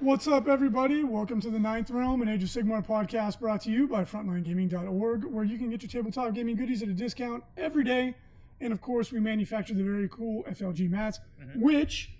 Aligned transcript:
What's 0.00 0.26
up, 0.26 0.48
everybody? 0.48 1.04
Welcome 1.04 1.40
to 1.42 1.50
the 1.50 1.58
Ninth 1.58 1.90
Realm, 1.90 2.22
an 2.22 2.28
Age 2.28 2.42
of 2.42 2.48
Sigmar 2.48 2.84
podcast 2.86 3.38
brought 3.38 3.60
to 3.62 3.70
you 3.70 3.86
by 3.86 4.04
FrontlineGaming.org, 4.04 5.24
where 5.24 5.44
you 5.44 5.58
can 5.58 5.68
get 5.68 5.82
your 5.82 5.90
tabletop 5.90 6.32
gaming 6.34 6.56
goodies 6.56 6.82
at 6.82 6.88
a 6.88 6.94
discount 6.94 7.44
every 7.58 7.84
day. 7.84 8.14
And 8.62 8.72
of 8.72 8.80
course, 8.80 9.12
we 9.12 9.20
manufacture 9.20 9.74
the 9.74 9.82
very 9.82 10.08
cool 10.08 10.42
FLG 10.44 10.88
mats, 10.88 11.20
which 11.56 12.12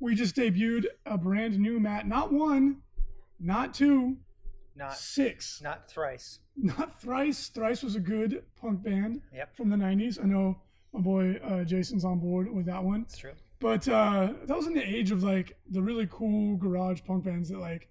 we 0.00 0.14
just 0.14 0.36
debuted 0.36 0.84
a 1.06 1.16
brand 1.16 1.58
new 1.58 1.80
mat. 1.80 2.06
Not 2.06 2.30
one, 2.32 2.82
not 3.40 3.72
two, 3.72 4.16
Not 4.76 4.94
six. 4.96 5.60
not 5.62 5.88
thrice. 5.90 6.40
Not 6.56 7.00
thrice. 7.00 7.48
Thrice 7.48 7.82
was 7.82 7.96
a 7.96 8.00
good 8.00 8.44
punk 8.56 8.82
band 8.82 9.22
Yep. 9.32 9.56
from 9.56 9.70
the 9.70 9.76
90s. 9.76 10.22
I 10.22 10.26
know 10.26 10.58
my 10.92 11.00
boy 11.00 11.36
uh, 11.42 11.64
Jason's 11.64 12.04
on 12.04 12.18
board 12.20 12.52
with 12.52 12.66
that 12.66 12.84
one. 12.84 13.02
It's 13.02 13.16
true. 13.16 13.32
But 13.64 13.88
uh, 13.88 14.34
that 14.44 14.54
was 14.54 14.66
in 14.66 14.74
the 14.74 14.86
age 14.86 15.10
of 15.10 15.22
like 15.22 15.56
the 15.70 15.80
really 15.80 16.06
cool 16.10 16.54
garage 16.58 17.00
punk 17.06 17.24
bands 17.24 17.48
that 17.48 17.58
like, 17.58 17.88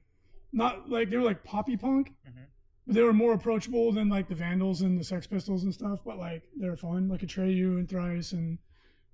not 0.52 0.88
like 0.88 1.10
they 1.10 1.18
were 1.18 1.24
like 1.24 1.44
poppy 1.44 1.76
punk, 1.76 2.12
Mhm. 2.30 2.46
but 2.86 2.94
they 2.94 3.02
were 3.02 3.12
more 3.12 3.34
approachable 3.34 3.92
than 3.92 4.08
like 4.08 4.28
the 4.30 4.36
Vandals 4.36 4.84
and 4.84 5.00
the 5.00 5.04
Sex 5.04 5.26
Pistols 5.26 5.64
and 5.64 5.74
stuff. 5.74 6.02
But 6.06 6.20
like 6.20 6.44
they 6.60 6.70
were 6.70 6.78
fun, 6.78 7.10
like 7.10 7.22
Atreyu 7.22 7.80
and 7.80 7.90
Thrice 7.90 8.34
and 8.34 8.60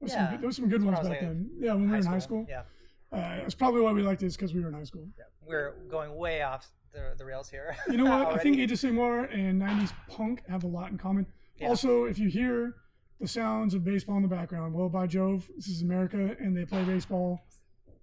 there 0.02 0.10
Yeah. 0.10 0.32
some, 0.32 0.38
there 0.42 0.48
was 0.48 0.56
some 0.58 0.68
good 0.68 0.84
ones 0.84 1.00
back 1.00 1.22
then. 1.22 1.50
Yeah, 1.60 1.76
when 1.76 1.84
we 1.86 1.92
were 1.92 1.96
in 1.96 2.06
high 2.06 2.20
school. 2.20 2.46
Yeah. 2.50 2.64
Uh, 3.14 3.38
that's 3.38 3.56
probably 3.56 3.80
why 3.80 3.94
we 3.94 4.02
liked 4.02 4.22
it, 4.22 4.34
because 4.34 4.54
we 4.54 4.60
were 4.60 4.68
in 4.68 4.74
high 4.74 4.84
school. 4.84 5.08
yeah. 5.18 5.24
We're 5.48 5.76
going 5.90 6.14
way 6.18 6.42
off 6.42 6.70
the, 6.92 7.16
the 7.18 7.24
rails 7.24 7.50
here. 7.50 7.74
You 7.90 7.96
know 7.96 8.04
what? 8.04 8.28
I 8.36 8.38
think. 8.38 8.58
Age 8.58 8.74
of 8.74 8.80
Sigmar 8.80 9.34
and 9.34 9.62
90s 9.62 9.94
punk 10.10 10.44
have 10.50 10.66
a 10.66 10.68
lot 10.68 10.92
in 10.92 10.98
common. 10.98 11.26
Yeah. 11.56 11.70
Also, 11.70 12.04
if 12.04 12.20
you 12.20 12.28
hear 12.28 12.76
the 13.20 13.28
sounds 13.28 13.74
of 13.74 13.84
baseball 13.84 14.16
in 14.18 14.22
the 14.24 14.28
background, 14.30 14.74
well, 14.74 14.90
by 14.90 15.06
Jove, 15.08 15.50
this 15.56 15.68
is 15.68 15.82
America, 15.82 16.36
and 16.40 16.56
they 16.56 16.66
play 16.66 16.84
baseball 16.84 17.42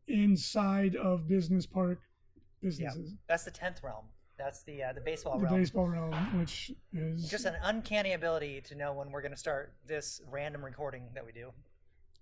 inside 0.09 0.97
of 0.97 1.27
business 1.29 1.67
park 1.67 1.99
businesses. 2.63 3.15
That's 3.29 3.45
the 3.45 3.51
tenth 3.51 3.83
realm. 3.83 4.05
That's 4.39 4.63
the 4.65 4.83
uh, 4.83 4.93
the 4.93 5.01
baseball 5.01 5.39
The 5.39 5.45
realm. 5.47 5.57
baseball 5.61 5.89
realm, 5.89 6.13
which 6.39 6.71
is 6.93 7.29
Just 7.29 7.47
an 7.47 7.55
uncanny 7.63 8.13
ability 8.13 8.61
to 8.67 8.75
know 8.75 8.93
when 8.93 9.11
we're 9.11 9.23
going 9.23 9.33
to 9.33 9.39
start 9.39 9.73
this 9.87 10.21
random 10.31 10.63
recording 10.65 11.05
that 11.15 11.25
we 11.25 11.33
do. 11.33 11.51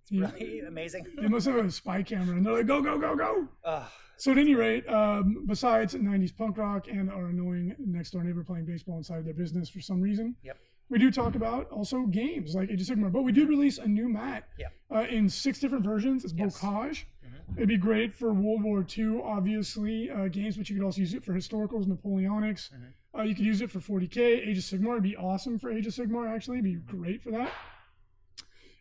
It's 0.02 0.12
you, 0.12 0.20
really 0.26 0.60
amazing. 0.68 1.06
they 1.20 1.26
must 1.28 1.46
have 1.46 1.56
a 1.56 1.70
spy 1.70 2.02
camera, 2.02 2.36
and 2.36 2.46
they're 2.46 2.52
like, 2.52 2.66
go, 2.66 2.80
go, 2.80 2.98
go, 2.98 3.16
go. 3.16 3.48
Ugh. 3.64 3.86
So 4.16 4.30
at 4.30 4.38
any 4.38 4.54
rate, 4.54 4.88
um, 4.88 5.44
besides 5.48 5.94
90s 5.94 6.36
punk 6.36 6.56
rock 6.56 6.86
and 6.86 7.10
our 7.10 7.26
annoying 7.26 7.74
next 7.80 8.12
door 8.12 8.22
neighbor 8.22 8.44
playing 8.44 8.64
baseball 8.64 8.96
inside 8.98 9.24
their 9.26 9.34
business 9.34 9.68
for 9.68 9.80
some 9.80 10.00
reason, 10.00 10.36
Yep. 10.44 10.56
We 10.90 10.98
do 10.98 11.10
talk 11.10 11.34
about 11.34 11.68
also 11.70 12.06
games 12.06 12.54
like 12.54 12.70
Age 12.70 12.80
of 12.88 12.96
Sigmar. 12.96 13.10
But 13.12 13.22
we 13.22 13.32
did 13.32 13.48
release 13.48 13.78
a 13.78 13.86
new 13.86 14.08
mat 14.08 14.48
Yeah. 14.58 14.68
uh, 14.94 15.06
in 15.08 15.28
six 15.28 15.58
different 15.58 15.84
versions. 15.84 16.24
It's 16.24 16.34
Yes. 16.34 16.60
Bocage. 16.60 17.04
Mhm. 17.24 17.56
It'd 17.56 17.68
be 17.68 17.76
great 17.78 18.14
for 18.14 18.32
World 18.32 18.62
War 18.62 18.84
II, 18.96 19.20
obviously, 19.22 20.10
uh, 20.10 20.28
games, 20.28 20.56
but 20.56 20.68
you 20.68 20.76
could 20.76 20.84
also 20.84 21.00
use 21.00 21.14
it 21.14 21.24
for 21.24 21.32
historicals, 21.34 21.86
Napoleonics. 21.86 22.70
Mhm. 22.72 23.18
Uh, 23.18 23.22
you 23.22 23.34
could 23.34 23.46
use 23.46 23.60
it 23.60 23.70
for 23.70 23.80
40k. 23.80 24.42
Age 24.42 24.58
of 24.58 24.64
Sigmar 24.64 24.92
It'd 24.92 25.02
be 25.02 25.16
awesome 25.16 25.58
for 25.58 25.70
Age 25.70 25.86
of 25.86 25.94
Sigmar, 25.94 26.28
actually. 26.28 26.58
It'd 26.58 26.64
be 26.64 26.74
great 26.96 27.22
for 27.22 27.30
that. 27.30 27.50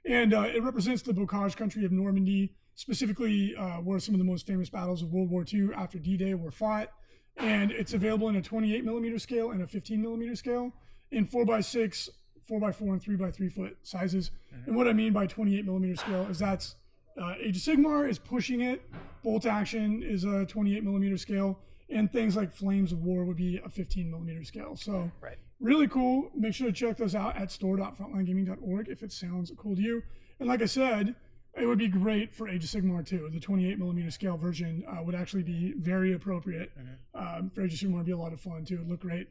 And 0.05 0.33
uh, 0.33 0.41
it 0.53 0.61
represents 0.63 1.01
the 1.01 1.13
Bocage 1.13 1.55
country 1.55 1.85
of 1.85 1.91
Normandy, 1.91 2.53
specifically 2.75 3.55
uh, 3.55 3.77
where 3.77 3.99
some 3.99 4.13
of 4.15 4.19
the 4.19 4.25
most 4.25 4.45
famous 4.45 4.69
battles 4.69 5.01
of 5.01 5.13
World 5.13 5.29
War 5.29 5.45
II 5.51 5.69
after 5.75 5.97
D-Day 5.99 6.33
were 6.33 6.51
fought. 6.51 6.89
And 7.37 7.71
it's 7.71 7.93
available 7.93 8.27
in 8.29 8.35
a 8.35 8.41
28 8.41 8.83
millimeter 8.83 9.17
scale 9.17 9.51
and 9.51 9.61
a 9.61 9.67
15 9.67 10.01
millimeter 10.01 10.35
scale 10.35 10.73
in 11.13 11.25
four 11.25 11.45
by 11.45 11.61
six, 11.61 12.09
four 12.47 12.59
by 12.59 12.71
four, 12.71 12.93
and 12.93 13.01
three 13.01 13.15
by 13.15 13.31
three 13.31 13.49
foot 13.49 13.77
sizes. 13.83 14.31
And 14.65 14.75
what 14.75 14.87
I 14.87 14.93
mean 14.93 15.13
by 15.13 15.25
28 15.27 15.65
millimeter 15.65 15.95
scale 15.95 16.27
is 16.29 16.39
that's 16.39 16.75
uh, 17.21 17.33
Age 17.39 17.57
of 17.57 17.63
Sigmar 17.63 18.09
is 18.09 18.17
pushing 18.19 18.61
it. 18.61 18.81
Bolt 19.23 19.45
Action 19.45 20.03
is 20.03 20.23
a 20.25 20.45
28 20.45 20.83
millimeter 20.83 21.17
scale. 21.17 21.59
And 21.89 22.11
things 22.11 22.35
like 22.35 22.51
Flames 22.51 22.91
of 22.91 23.03
War 23.03 23.23
would 23.25 23.37
be 23.37 23.59
a 23.63 23.69
15 23.69 24.09
millimeter 24.09 24.43
scale. 24.43 24.75
So 24.75 25.11
Right. 25.21 25.37
really 25.59 25.87
cool. 25.87 26.31
Make 26.35 26.53
sure 26.55 26.67
to 26.67 26.73
check 26.73 26.97
those 26.97 27.13
out 27.13 27.35
at 27.35 27.51
store.frontlinegaming.org 27.51 28.89
if 28.89 29.03
it 29.03 29.11
sounds 29.11 29.51
cool 29.57 29.75
to 29.75 29.81
you. 29.81 30.01
And 30.39 30.49
like 30.49 30.61
I 30.61 30.65
said, 30.65 31.15
it 31.55 31.65
would 31.67 31.77
be 31.77 31.87
great 31.87 32.33
for 32.33 32.49
Age 32.49 32.63
of 32.63 32.69
Sigmar 32.69 33.05
too. 33.05 33.29
The 33.31 33.39
28 33.39 33.77
millimeter 33.77 34.09
scale 34.09 34.37
version 34.37 34.83
uh, 34.89 35.03
would 35.03 35.13
actually 35.13 35.43
be 35.43 35.73
very 35.77 36.13
appropriate 36.13 36.71
um, 37.13 37.51
for 37.53 37.61
Age 37.63 37.73
of 37.73 37.79
Sigmar. 37.79 37.95
It'd 37.95 38.05
be 38.07 38.11
a 38.13 38.17
lot 38.17 38.33
of 38.33 38.41
fun 38.41 38.65
too. 38.65 38.75
It'd 38.75 38.89
look 38.89 39.01
great. 39.01 39.27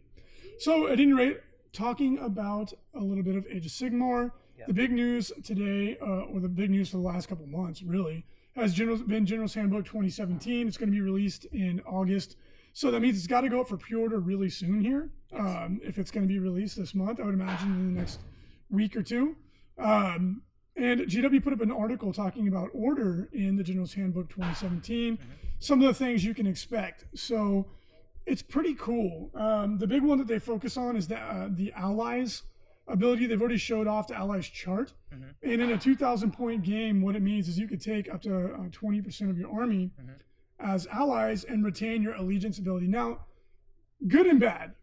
So 0.59 0.87
at 0.87 1.01
any 1.01 1.13
rate, 1.13 1.41
talking 1.77 2.19
about 2.19 2.73
a 2.95 3.01
little 3.01 3.25
bit 3.25 3.37
of 3.37 3.47
Age 3.51 3.67
of 3.67 3.73
Sigmar, 3.73 4.31
Yeah. 4.59 4.67
the 4.67 4.75
big 4.75 4.93
news 4.93 5.33
today, 5.43 5.97
uh, 6.01 6.23
or 6.31 6.41
the 6.41 6.49
big 6.49 6.71
news 6.71 6.91
for 6.91 6.99
the 6.99 7.03
last 7.03 7.29
couple 7.29 7.47
months, 7.47 7.83
really, 7.83 8.25
has 8.55 8.75
General, 8.75 8.99
been 8.99 9.25
General's 9.25 9.55
Handbook 9.55 9.85
2017. 9.87 10.69
It's 10.69 10.77
going 10.77 10.91
to 10.91 10.95
be 10.95 11.01
released 11.01 11.47
in 11.47 11.81
August. 11.87 12.37
So 12.75 12.91
that 12.91 13.01
means 13.01 13.17
it's 13.17 13.27
got 13.27 13.43
to 13.43 13.49
go 13.49 13.61
up 13.61 13.69
for 13.69 13.77
pre-order 13.77 14.21
really 14.21 14.51
soon 14.51 14.81
here. 14.81 15.11
Um, 15.33 15.81
if 15.83 15.99
it's 15.99 16.11
going 16.11 16.27
to 16.27 16.29
be 16.29 16.39
released 16.39 16.77
this 16.77 16.95
month, 16.95 17.21
I 17.21 17.25
would 17.25 17.35
imagine 17.35 17.69
in 17.73 17.95
the 17.95 18.01
next 18.01 18.21
week 18.71 18.95
or 18.97 19.03
two. 19.03 19.37
Um, 19.79 20.43
and 20.77 21.01
GW 21.03 21.43
put 21.43 21.53
up 21.53 21.61
an 21.61 21.71
article 21.71 22.13
talking 22.13 22.49
about 22.49 22.71
order 22.73 23.29
in 23.33 23.57
the 23.57 23.63
General's 23.63 23.93
Handbook 23.93 24.29
2017. 24.31 25.19
Some 25.59 25.81
of 25.83 25.87
the 25.87 25.95
things 25.95 26.25
you 26.25 26.35
can 26.35 26.47
expect. 26.47 27.05
So 27.15 27.67
it's 28.27 28.43
pretty 28.43 28.75
cool. 28.75 29.31
Um, 29.35 29.79
the 29.79 29.87
big 29.87 30.03
one 30.03 30.19
that 30.19 30.27
they 30.29 30.39
focus 30.39 30.77
on 30.77 30.97
is 30.97 31.09
the 31.09 31.19
uh, 31.19 31.49
the 31.51 31.73
allies 31.73 32.43
ability. 32.89 33.27
They've 33.27 33.41
already 33.41 33.57
showed 33.59 33.87
off 33.87 34.09
the 34.09 34.15
allies 34.17 34.47
chart, 34.47 34.93
Mhm. 35.15 35.35
and 35.43 35.63
in 35.63 35.71
a 35.71 35.79
2,000 35.79 36.33
point 36.33 36.63
game, 36.63 37.01
what 37.03 37.15
it 37.17 37.23
means 37.23 37.49
is 37.49 37.59
you 37.59 37.69
could 37.69 37.81
take 37.81 38.13
up 38.13 38.23
to 38.23 38.55
uh, 38.55 38.69
20% 38.71 39.31
of 39.31 39.39
your 39.39 39.51
army 39.51 39.91
Mhm. 40.01 40.15
as 40.59 40.87
allies 40.89 41.45
and 41.45 41.65
retain 41.65 42.03
your 42.03 42.15
allegiance 42.15 42.59
ability. 42.59 42.87
Now, 42.89 43.27
good 44.09 44.27
and 44.27 44.41
bad, 44.41 44.75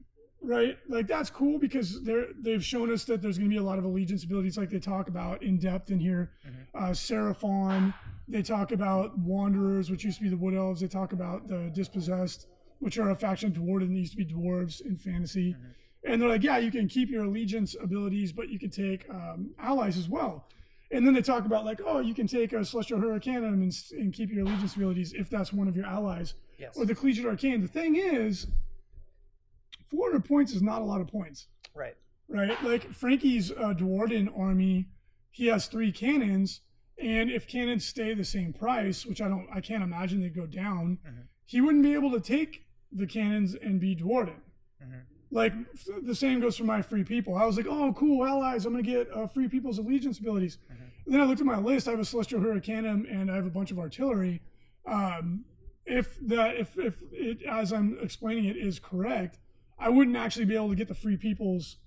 right? 0.42 0.78
Like 0.88 1.08
that's 1.08 1.30
cool 1.30 1.60
because 1.60 2.02
they're 2.04 2.28
they've 2.40 2.64
shown 2.64 2.92
us 2.92 3.04
that 3.06 3.22
there's 3.22 3.38
going 3.38 3.50
to 3.50 3.54
be 3.54 3.58
a 3.60 3.64
lot 3.64 3.78
of 3.80 3.84
allegiance 3.86 4.24
abilities, 4.24 4.58
like 4.58 4.70
they 4.70 4.80
talk 4.80 5.08
about 5.10 5.44
in 5.44 5.58
depth 5.60 5.92
in 5.92 6.00
here. 6.00 6.32
Uh, 6.74 6.92
Seraphon. 6.92 7.94
They 8.32 8.44
talk 8.44 8.72
about 8.72 9.18
Wanderers, 9.18 9.90
which 9.90 10.04
used 10.06 10.18
to 10.20 10.24
be 10.24 10.30
the 10.30 10.38
Wood 10.38 10.54
Elves. 10.54 10.82
They 10.82 10.88
talk 10.88 11.14
about 11.14 11.48
the 11.48 11.72
Dispossessed, 11.74 12.46
which 12.80 12.98
are 12.98 13.10
a 13.12 13.16
faction 13.16 13.52
of 13.52 13.58
Dwarven 13.58 13.88
that 13.90 13.94
used 14.00 14.12
to 14.12 14.18
be 14.18 14.26
dwarves 14.26 14.82
in 14.86 14.98
fantasy. 14.98 15.56
And 16.06 16.22
they're 16.22 16.30
like, 16.30 16.44
yeah, 16.44 16.58
you 16.58 16.72
can 16.72 16.88
keep 16.88 17.10
your 17.10 17.26
allegiance 17.26 17.76
abilities, 17.82 18.32
but 18.32 18.50
you 18.50 18.58
can 18.58 18.70
take 18.70 19.10
um, 19.10 19.52
allies 19.60 19.98
as 19.98 20.08
well. 20.08 20.48
And 20.92 21.06
then 21.06 21.14
they 21.14 21.22
talk 21.22 21.46
about 21.46 21.66
like, 21.66 21.82
oh, 21.86 22.00
you 22.00 22.14
can 22.14 22.26
take 22.26 22.54
a 22.54 22.64
Celestial 22.66 23.00
Hurricanum 23.00 23.62
and, 23.62 23.74
and 23.92 24.14
keep 24.14 24.32
your 24.32 24.46
allegiance 24.46 24.76
abilities 24.76 25.14
if 25.14 25.30
that's 25.30 25.52
one 25.54 25.68
of 25.68 25.76
your 25.76 25.86
allies, 25.86 26.34
Yes. 26.58 26.76
or 26.78 26.86
the 26.86 26.96
Collegiate 26.96 27.26
Arcane. 27.26 27.62
The 27.62 27.68
thing 27.68 27.96
is, 27.98 28.48
400 29.92 30.26
points 30.26 30.54
is 30.54 30.62
not 30.62 30.82
a 30.82 30.86
lot 30.86 31.02
of 31.02 31.08
points 31.08 31.48
right. 31.74 31.96
right? 32.28 32.62
Like 32.64 32.92
Frankie's 32.94 33.52
uh, 33.52 33.74
Duardin 33.78 34.30
army, 34.38 34.86
he 35.32 35.48
has 35.48 35.68
three 35.68 35.92
cannons, 35.92 36.62
and 36.98 37.30
if 37.32 37.48
cannons 37.48 37.86
stay 37.86 38.14
the 38.14 38.24
same 38.26 38.54
price, 38.54 39.06
which 39.06 39.22
I 39.22 39.28
don't, 39.28 39.48
I 39.54 39.62
can't 39.62 39.84
imagine 39.84 40.22
they'd 40.22 40.36
go 40.36 40.46
down, 40.46 41.00
Mhm. 41.08 41.24
he 41.46 41.62
wouldn't 41.62 41.84
be 41.84 41.94
able 41.94 42.12
to 42.12 42.20
take 42.20 42.66
the 42.92 43.08
cannons 43.08 43.56
and 43.56 43.80
be 43.80 43.96
Duardin. 43.96 44.40
Mhm. 44.84 45.02
Like 45.32 45.54
the 46.04 46.16
same 46.16 46.40
goes 46.40 46.58
for 46.58 46.64
my 46.64 46.82
free 46.82 47.04
people. 47.04 47.36
I 47.36 47.46
was 47.46 47.56
like, 47.58 47.68
oh, 47.68 47.94
cool, 47.94 48.26
allies! 48.26 48.66
I'm 48.66 48.74
gonna 48.74 48.84
get 48.84 49.08
uh, 49.14 49.28
free 49.28 49.48
people's 49.48 49.78
allegiance 49.78 50.18
abilities. 50.20 50.58
And 51.06 51.14
then 51.14 51.22
I 51.22 51.26
looked 51.26 51.40
at 51.42 51.46
my 51.46 51.58
list. 51.60 51.88
I 51.88 51.92
have 51.92 52.00
a 52.00 52.06
Celestial 52.06 52.40
Hurricanum 52.42 53.06
and 53.12 53.30
I 53.32 53.36
have 53.36 53.46
a 53.46 53.50
bunch 53.52 53.72
of 53.72 53.80
artillery. 53.80 54.42
Um, 54.86 55.46
if 55.86 56.18
that, 56.28 56.56
if 56.58 56.78
if 56.78 57.02
it, 57.12 57.44
as 57.44 57.72
I'm 57.74 57.98
explaining 58.02 58.46
it, 58.46 58.58
is 58.58 58.80
correct, 58.80 59.40
I 59.78 59.90
wouldn't 59.90 60.18
actually 60.18 60.46
be 60.46 60.56
able 60.56 60.70
to 60.70 60.76
get 60.76 60.88
the 60.88 60.96
free 60.96 61.18
people's 61.18 61.78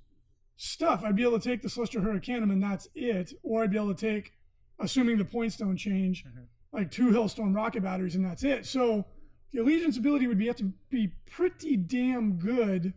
stuff. 0.57 1.03
I'd 1.05 1.17
be 1.17 1.23
able 1.23 1.39
to 1.41 1.49
take 1.49 1.63
the 1.63 1.69
Celestial 1.69 2.03
Hurricanum 2.03 2.51
and 2.53 2.63
that's 2.63 2.89
it, 2.95 3.33
or 3.43 3.63
I'd 3.65 3.71
be 3.71 3.77
able 3.77 3.95
to 3.95 4.01
take, 4.01 4.33
assuming 4.79 5.19
the 5.19 5.25
points 5.25 5.57
don't 5.57 5.77
change, 5.77 6.25
Mhm. 6.25 6.47
like 6.73 6.91
two 6.91 7.09
Hellstorm 7.09 7.55
rocket 7.55 7.83
batteries 7.83 8.15
and 8.15 8.25
that's 8.25 8.45
it. 8.45 8.67
So 8.67 9.05
the 9.53 9.61
allegiance 9.61 9.97
ability 9.97 10.27
would 10.27 10.39
be 10.39 10.47
have 10.47 10.57
to 10.57 10.73
be 10.91 11.13
pretty 11.31 11.77
damn 11.77 12.35
good 12.35 12.95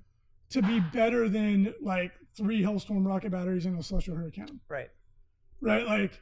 to 0.51 0.61
be 0.61 0.79
better 0.79 1.27
than 1.27 1.73
like 1.81 2.11
three 2.37 2.61
Hellstorm 2.61 3.05
rocket 3.05 3.31
batteries 3.31 3.65
and 3.65 3.77
a 3.79 3.83
Celestial 3.83 4.15
Hurricane. 4.15 4.59
Right. 4.69 4.89
Right, 5.61 5.85
like. 5.85 6.21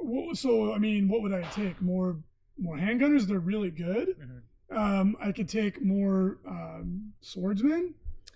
wha- 0.00 0.34
So 0.34 0.72
I 0.72 0.78
mean, 0.78 1.08
what 1.08 1.22
would 1.22 1.32
I 1.32 1.42
take? 1.50 1.80
More 1.82 2.18
more 2.58 2.76
handgunners? 2.76 3.26
They're 3.26 3.38
really 3.40 3.70
good. 3.70 4.08
hmm 4.18 4.76
Um, 4.76 5.16
I 5.20 5.32
could 5.32 5.48
take 5.48 5.82
more 5.82 6.38
um, 6.46 7.12
swordsmen. 7.20 7.94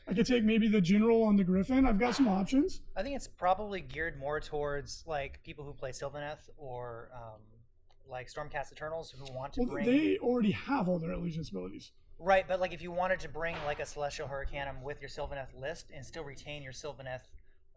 I 0.09 0.15
could 0.15 0.27
take 0.27 0.43
maybe 0.45 0.67
the 0.67 0.81
general 0.81 1.23
on 1.23 1.37
the 1.37 1.45
Griffin. 1.45 1.87
I've 1.87 1.99
got 1.99 2.15
some 2.17 2.27
options. 2.27 2.81
I 2.97 3.03
think 3.03 3.15
it's 3.17 3.29
probably 3.29 3.81
geared 3.81 4.19
more 4.19 4.41
towards 4.41 5.05
like 5.07 5.41
people 5.45 5.65
who 5.65 5.73
play 5.73 5.91
Sylvaneth 5.91 6.49
or 6.57 7.11
um, 7.15 7.41
like 8.09 8.29
Stormcast 8.33 8.73
Eternals 8.73 9.11
who 9.17 9.25
want 9.35 9.53
to 9.55 9.61
Well, 9.63 9.71
bring 9.71 9.87
they 9.87 10.19
already 10.19 10.53
have 10.53 10.89
all 10.89 10.99
their 10.99 11.13
allegiance 11.13 11.51
abilities. 11.51 11.93
right. 12.19 12.47
But 12.47 12.61
like 12.61 12.73
if 12.73 12.83
you 12.83 12.91
wanted 12.93 13.21
to 13.21 13.29
bring 13.29 13.57
like 13.67 13.81
a 13.81 13.87
Celestial 13.87 14.29
Hurricanum 14.29 14.83
with 14.83 15.01
your 15.01 15.09
Sylvaneth 15.11 15.59
list 15.59 15.87
and 15.95 16.05
still 16.05 16.25
retain 16.25 16.63
your 16.63 16.73
Sylvaneth 16.73 17.23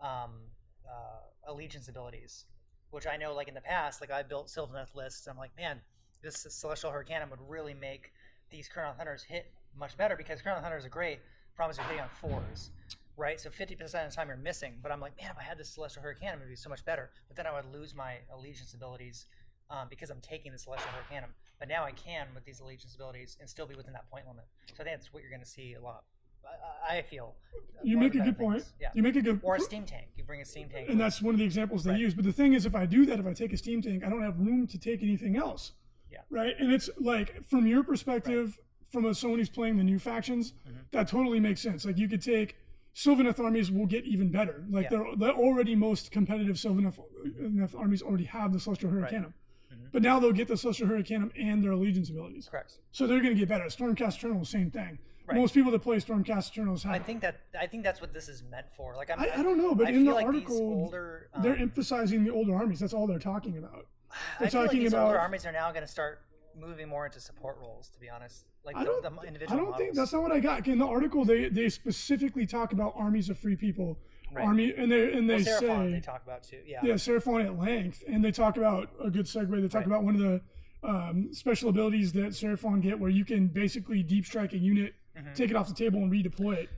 um, 0.02 0.32
uh, 0.88 1.22
allegiance 1.48 1.88
abilities, 1.88 2.46
which 2.92 3.08
I 3.08 3.18
know 3.18 3.34
like 3.34 3.48
in 3.48 3.54
the 3.54 3.62
past, 3.62 4.02
like 4.02 4.12
I 4.12 4.24
built 4.24 4.48
Sylvaneth 4.48 4.94
lists. 4.96 5.28
I'm 5.28 5.38
like, 5.38 5.52
man, 5.58 5.80
this 6.22 6.46
Celestial 6.50 6.92
Hurricanum 6.92 7.30
would 7.30 7.40
really 7.48 7.74
make 7.74 8.12
these 8.52 8.70
Kurnoth 8.70 8.98
Hunters 8.98 9.24
hit 9.24 9.52
much 9.78 9.98
better 9.98 10.16
because 10.16 10.42
Kurnoth 10.42 10.62
Hunters 10.64 10.86
are 10.86 10.90
great. 10.90 11.20
Problem 11.56 11.72
is 11.72 11.78
you're 11.78 11.86
hitting 11.88 12.02
on 12.02 12.10
fours, 12.10 12.70
right? 13.18 13.40
So 13.40 13.50
50% 13.50 13.72
of 13.82 14.10
the 14.10 14.16
time 14.16 14.28
you're 14.28 14.38
missing. 14.38 14.74
But 14.84 14.92
I'm 14.92 15.00
like, 15.00 15.16
man, 15.22 15.32
if 15.32 15.38
I 15.38 15.44
had 15.44 15.58
this 15.58 15.70
Celestial 15.70 16.04
Hurricanum, 16.04 16.38
it'd 16.40 16.50
be 16.50 16.56
so 16.56 16.70
much 16.70 16.84
better. 16.86 17.10
But 17.28 17.38
then 17.38 17.48
I 17.48 17.54
would 17.54 17.66
lose 17.74 17.96
my 17.96 18.16
allegiance 18.34 18.74
abilities 18.74 19.26
um, 19.70 19.88
because 19.90 20.10
I'm 20.10 20.22
taking 20.22 20.52
the 20.52 20.58
Celestial 20.58 20.90
Hurricanum. 20.92 21.30
But 21.60 21.70
now 21.70 21.84
I 21.86 21.92
can 21.92 22.28
with 22.36 22.44
these 22.46 22.60
allegiance 22.60 22.96
abilities 22.96 23.38
and 23.40 23.50
still 23.50 23.66
be 23.66 23.76
within 23.76 23.94
that 23.94 24.10
point 24.10 24.28
limit. 24.28 24.46
So 24.76 24.82
I 24.82 24.84
think 24.84 24.98
that's 24.98 25.14
what 25.14 25.22
you're 25.24 25.32
going 25.32 25.42
to 25.44 25.48
see 25.48 25.74
a 25.76 25.82
lot. 25.82 26.04
I, 26.88 26.98
I 26.98 27.02
feel. 27.02 27.36
You 27.84 27.98
make 27.98 28.14
a 28.14 28.20
good 28.20 28.38
point. 28.38 28.64
Yeah. 28.80 28.90
You 28.94 29.02
make 29.02 29.16
a 29.16 29.22
good 29.22 29.40
Or 29.42 29.56
a 29.56 29.60
steam 29.60 29.84
tank. 29.86 30.08
You 30.16 30.24
bring 30.24 30.42
a 30.42 30.46
steam 30.46 30.70
tank. 30.70 30.90
and 30.90 31.00
that's 31.00 31.22
one 31.22 31.34
of 31.34 31.40
the 31.40 31.46
examples 31.46 31.84
they 31.84 31.92
Right. 31.92 32.00
use. 32.00 32.14
But 32.14 32.26
the 32.26 32.32
thing 32.34 32.54
is, 32.54 32.66
if 32.66 32.76
I 32.76 32.86
do 32.86 33.06
that, 33.08 33.20
if 33.20 33.26
I 33.26 33.34
take 33.34 33.52
a 33.54 33.58
steam 33.58 33.82
tank, 33.82 34.04
I 34.04 34.10
don't 34.10 34.22
have 34.22 34.38
room 34.40 34.68
to 34.68 34.78
take 34.78 35.02
anything 35.02 35.38
else. 35.38 35.72
Yeah. 36.12 36.20
Right. 36.30 36.54
And 36.60 36.72
it's 36.72 36.90
like 37.00 37.44
from 37.50 37.66
your 37.66 37.84
perspective, 37.84 38.60
from 38.92 39.06
a 39.06 39.16
someone 39.16 39.40
who's 39.40 39.50
playing 39.50 39.78
the 39.78 39.84
new 39.84 39.98
factions, 39.98 40.52
Mm-hmm. 40.68 40.78
that 40.92 41.08
totally 41.08 41.40
makes 41.40 41.62
sense. 41.62 41.84
Like 41.86 41.98
you 41.98 42.08
could 42.08 42.22
take 42.22 42.58
Sylvaneth 42.96 43.40
armies 43.44 43.72
will 43.72 43.88
get 43.88 44.06
even 44.06 44.30
better. 44.32 44.64
Like 44.70 44.84
Yeah. 44.84 44.90
they're 45.00 45.16
they're 45.18 45.34
already 45.36 45.74
most 45.76 46.12
competitive 46.12 46.58
Sylvaneth 46.58 47.00
Sylvaneth 47.40 47.76
armies 47.78 48.02
already 48.04 48.26
have 48.26 48.54
the 48.54 48.60
Celestial 48.60 48.92
Hurricanum. 48.92 49.32
Mhm. 49.32 49.34
But 49.96 50.02
now 50.04 50.20
they'll 50.20 50.34
get 50.34 50.50
the 50.50 50.58
Celestial 50.58 50.90
Hurricanum 50.90 51.32
and 51.40 51.64
their 51.64 51.72
allegiance 51.72 52.10
abilities. 52.10 52.50
correct. 52.52 52.80
So 52.92 53.08
they're 53.08 53.22
going 53.22 53.34
to 53.34 53.40
get 53.40 53.48
better. 53.48 53.64
Stormcast 53.64 54.18
Eternal, 54.18 54.44
same 54.44 54.70
thing. 54.70 55.00
Right. 55.26 55.38
Most 55.38 55.54
people 55.54 55.72
that 55.72 55.80
play 55.84 55.96
Stormcast 55.96 56.52
Eternals 56.52 56.84
have. 56.84 56.94
I 56.94 57.00
think 57.00 57.22
that 57.22 57.40
I 57.58 57.66
think 57.66 57.86
that's 57.86 58.02
what 58.02 58.14
this 58.14 58.28
is 58.28 58.44
meant 58.52 58.66
for. 58.76 58.94
Like 58.98 59.10
I'm, 59.10 59.22
I, 59.22 59.30
I 59.38 59.42
don't 59.42 59.58
know, 59.58 59.74
but 59.74 59.88
I 59.88 59.92
in 59.92 60.04
the 60.04 60.12
like 60.12 60.26
article, 60.26 60.58
older, 60.58 61.30
um, 61.34 61.42
they're 61.42 61.56
emphasizing 61.56 62.26
the 62.26 62.32
older 62.34 62.54
armies. 62.54 62.82
That's 62.82 62.94
all 62.94 63.08
they're 63.08 63.20
talking 63.20 63.58
about. 63.58 63.88
They're 64.42 64.50
feel 64.50 64.62
like 64.64 64.70
talking 64.72 64.84
these 64.84 64.94
older 64.94 65.14
about- 65.16 65.22
armies 65.22 65.46
are 65.46 65.54
now 65.54 65.72
going 65.72 65.86
to 65.86 65.92
start 65.92 66.24
moving 66.60 66.90
more 66.90 67.06
into 67.06 67.22
support 67.22 67.58
roles. 67.62 67.88
To 67.92 68.00
be 68.02 68.10
honest, 68.10 68.44
like 68.66 68.76
I 68.76 68.80
the, 68.84 68.86
don't. 68.86 69.02
the 69.02 69.22
I 69.22 69.26
individual 69.28 69.58
don't 69.66 69.78
think 69.78 69.96
that's 69.96 70.12
not 70.12 70.24
what 70.24 70.34
I 70.34 70.42
got. 70.42 70.68
In 70.68 70.78
the 70.78 70.86
article, 70.86 71.24
they 71.24 71.48
they 71.48 71.70
specifically 71.70 72.46
talk 72.46 72.74
about 72.74 72.92
armies 72.98 73.30
of 73.30 73.40
free 73.40 73.56
people, 73.56 73.98
Right. 74.34 74.46
army, 74.46 74.74
and 74.76 74.92
they 74.92 75.14
and 75.14 75.30
they 75.30 75.36
well, 75.36 75.62
Seraphon, 75.62 75.86
say 75.88 75.92
they 75.94 76.00
talk 76.02 76.24
about 76.24 76.44
too. 76.44 76.60
Yeah. 76.66 76.80
yeah, 76.84 76.94
Seraphon 76.96 77.46
at 77.46 77.58
length, 77.60 78.04
and 78.08 78.24
they 78.24 78.32
talk 78.32 78.58
about 78.58 78.90
a 79.04 79.10
good 79.10 79.26
segue. 79.26 79.50
They 79.62 79.68
talk 79.68 79.80
Right. 79.82 79.88
about 79.88 80.04
one 80.04 80.16
of 80.16 80.22
the 80.22 80.42
um, 80.84 81.30
special 81.34 81.70
abilities 81.70 82.14
that 82.14 82.28
Seraphon 82.34 82.80
get, 82.82 83.00
where 83.00 83.10
you 83.10 83.26
can 83.26 83.48
basically 83.48 84.04
deep 84.04 84.24
strike 84.26 84.54
a 84.54 84.58
unit, 84.58 84.94
Mhm. 85.18 85.34
take 85.34 85.50
it 85.50 85.56
off 85.56 85.68
the 85.68 85.74
table, 85.74 86.00
and 86.04 86.12
redeploy 86.12 86.58
it, 86.58 86.70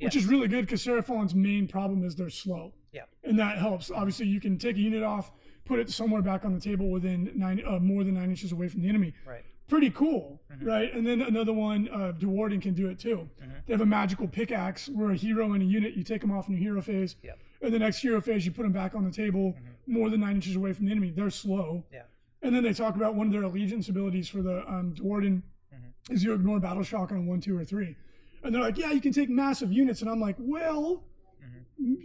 which 0.00 0.14
is 0.14 0.26
really 0.26 0.46
good 0.46 0.66
because 0.66 0.84
Seraphon's 0.84 1.34
main 1.34 1.66
problem 1.66 2.04
is 2.04 2.14
they're 2.14 2.30
slow. 2.30 2.72
Yeah. 2.92 3.02
and 3.24 3.38
that 3.38 3.58
helps. 3.58 3.90
Obviously, 3.90 4.26
you 4.26 4.40
can 4.40 4.56
take 4.56 4.76
a 4.76 4.80
unit 4.80 5.02
off, 5.02 5.30
put 5.66 5.78
it 5.80 5.90
somewhere 5.90 6.22
back 6.22 6.44
on 6.46 6.54
the 6.54 6.60
table 6.60 6.88
within 6.90 7.30
nine, 7.34 7.60
uh, 7.66 7.78
more 7.78 8.04
than 8.04 8.14
nine 8.14 8.30
inches 8.30 8.52
away 8.52 8.68
from 8.68 8.80
the 8.82 8.88
enemy. 8.88 9.12
Right. 9.26 9.44
Pretty 9.68 9.90
cool, 9.90 10.40
Mm-hmm. 10.52 10.64
right? 10.66 10.94
And 10.94 11.04
then 11.06 11.20
another 11.22 11.52
one, 11.52 11.88
uh, 11.92 12.12
Duardin 12.18 12.62
can 12.62 12.72
do 12.72 12.88
it 12.88 12.98
too. 12.98 13.28
They 13.66 13.72
have 13.72 13.80
a 13.80 13.86
magical 13.86 14.28
pickaxe 14.28 14.88
where 14.88 15.10
a 15.10 15.16
hero 15.16 15.52
and 15.52 15.62
a 15.62 15.66
unit, 15.66 15.94
you 15.94 16.04
take 16.04 16.20
them 16.20 16.30
off 16.30 16.46
in 16.48 16.54
your 16.54 16.62
hero 16.62 16.80
phase, 16.80 17.16
Yep. 17.24 17.38
and 17.62 17.74
the 17.74 17.78
next 17.80 17.98
hero 17.98 18.20
phase, 18.20 18.46
you 18.46 18.52
put 18.52 18.62
them 18.62 18.72
back 18.72 18.94
on 18.94 19.04
the 19.04 19.10
table 19.10 19.54
more 19.88 20.08
than 20.08 20.20
nine 20.20 20.36
inches 20.36 20.54
away 20.56 20.72
from 20.72 20.86
the 20.86 20.92
enemy. 20.92 21.10
They're 21.10 21.30
slow. 21.30 21.84
Mm-hmm. 21.88 21.94
Yeah. 21.94 22.02
And 22.42 22.54
then 22.54 22.62
they 22.62 22.72
talk 22.72 22.94
about 22.94 23.16
one 23.16 23.26
of 23.26 23.32
their 23.32 23.42
allegiance 23.42 23.88
abilities 23.88 24.28
for 24.28 24.40
the 24.42 24.58
um, 24.68 24.94
Duardin 24.94 25.42
Mm-hmm. 25.74 26.14
is 26.14 26.22
you 26.22 26.32
ignore 26.32 26.60
battle 26.60 26.84
shock 26.84 27.10
on 27.10 27.18
a 27.18 27.22
one, 27.22 27.40
two, 27.40 27.58
or 27.58 27.64
three. 27.64 27.96
And 28.44 28.54
they're 28.54 28.62
like, 28.62 28.78
yeah, 28.78 28.92
you 28.92 29.00
can 29.00 29.12
take 29.12 29.28
massive 29.28 29.72
units. 29.72 30.00
And 30.00 30.08
I'm 30.08 30.20
like, 30.20 30.36
well, 30.38 31.02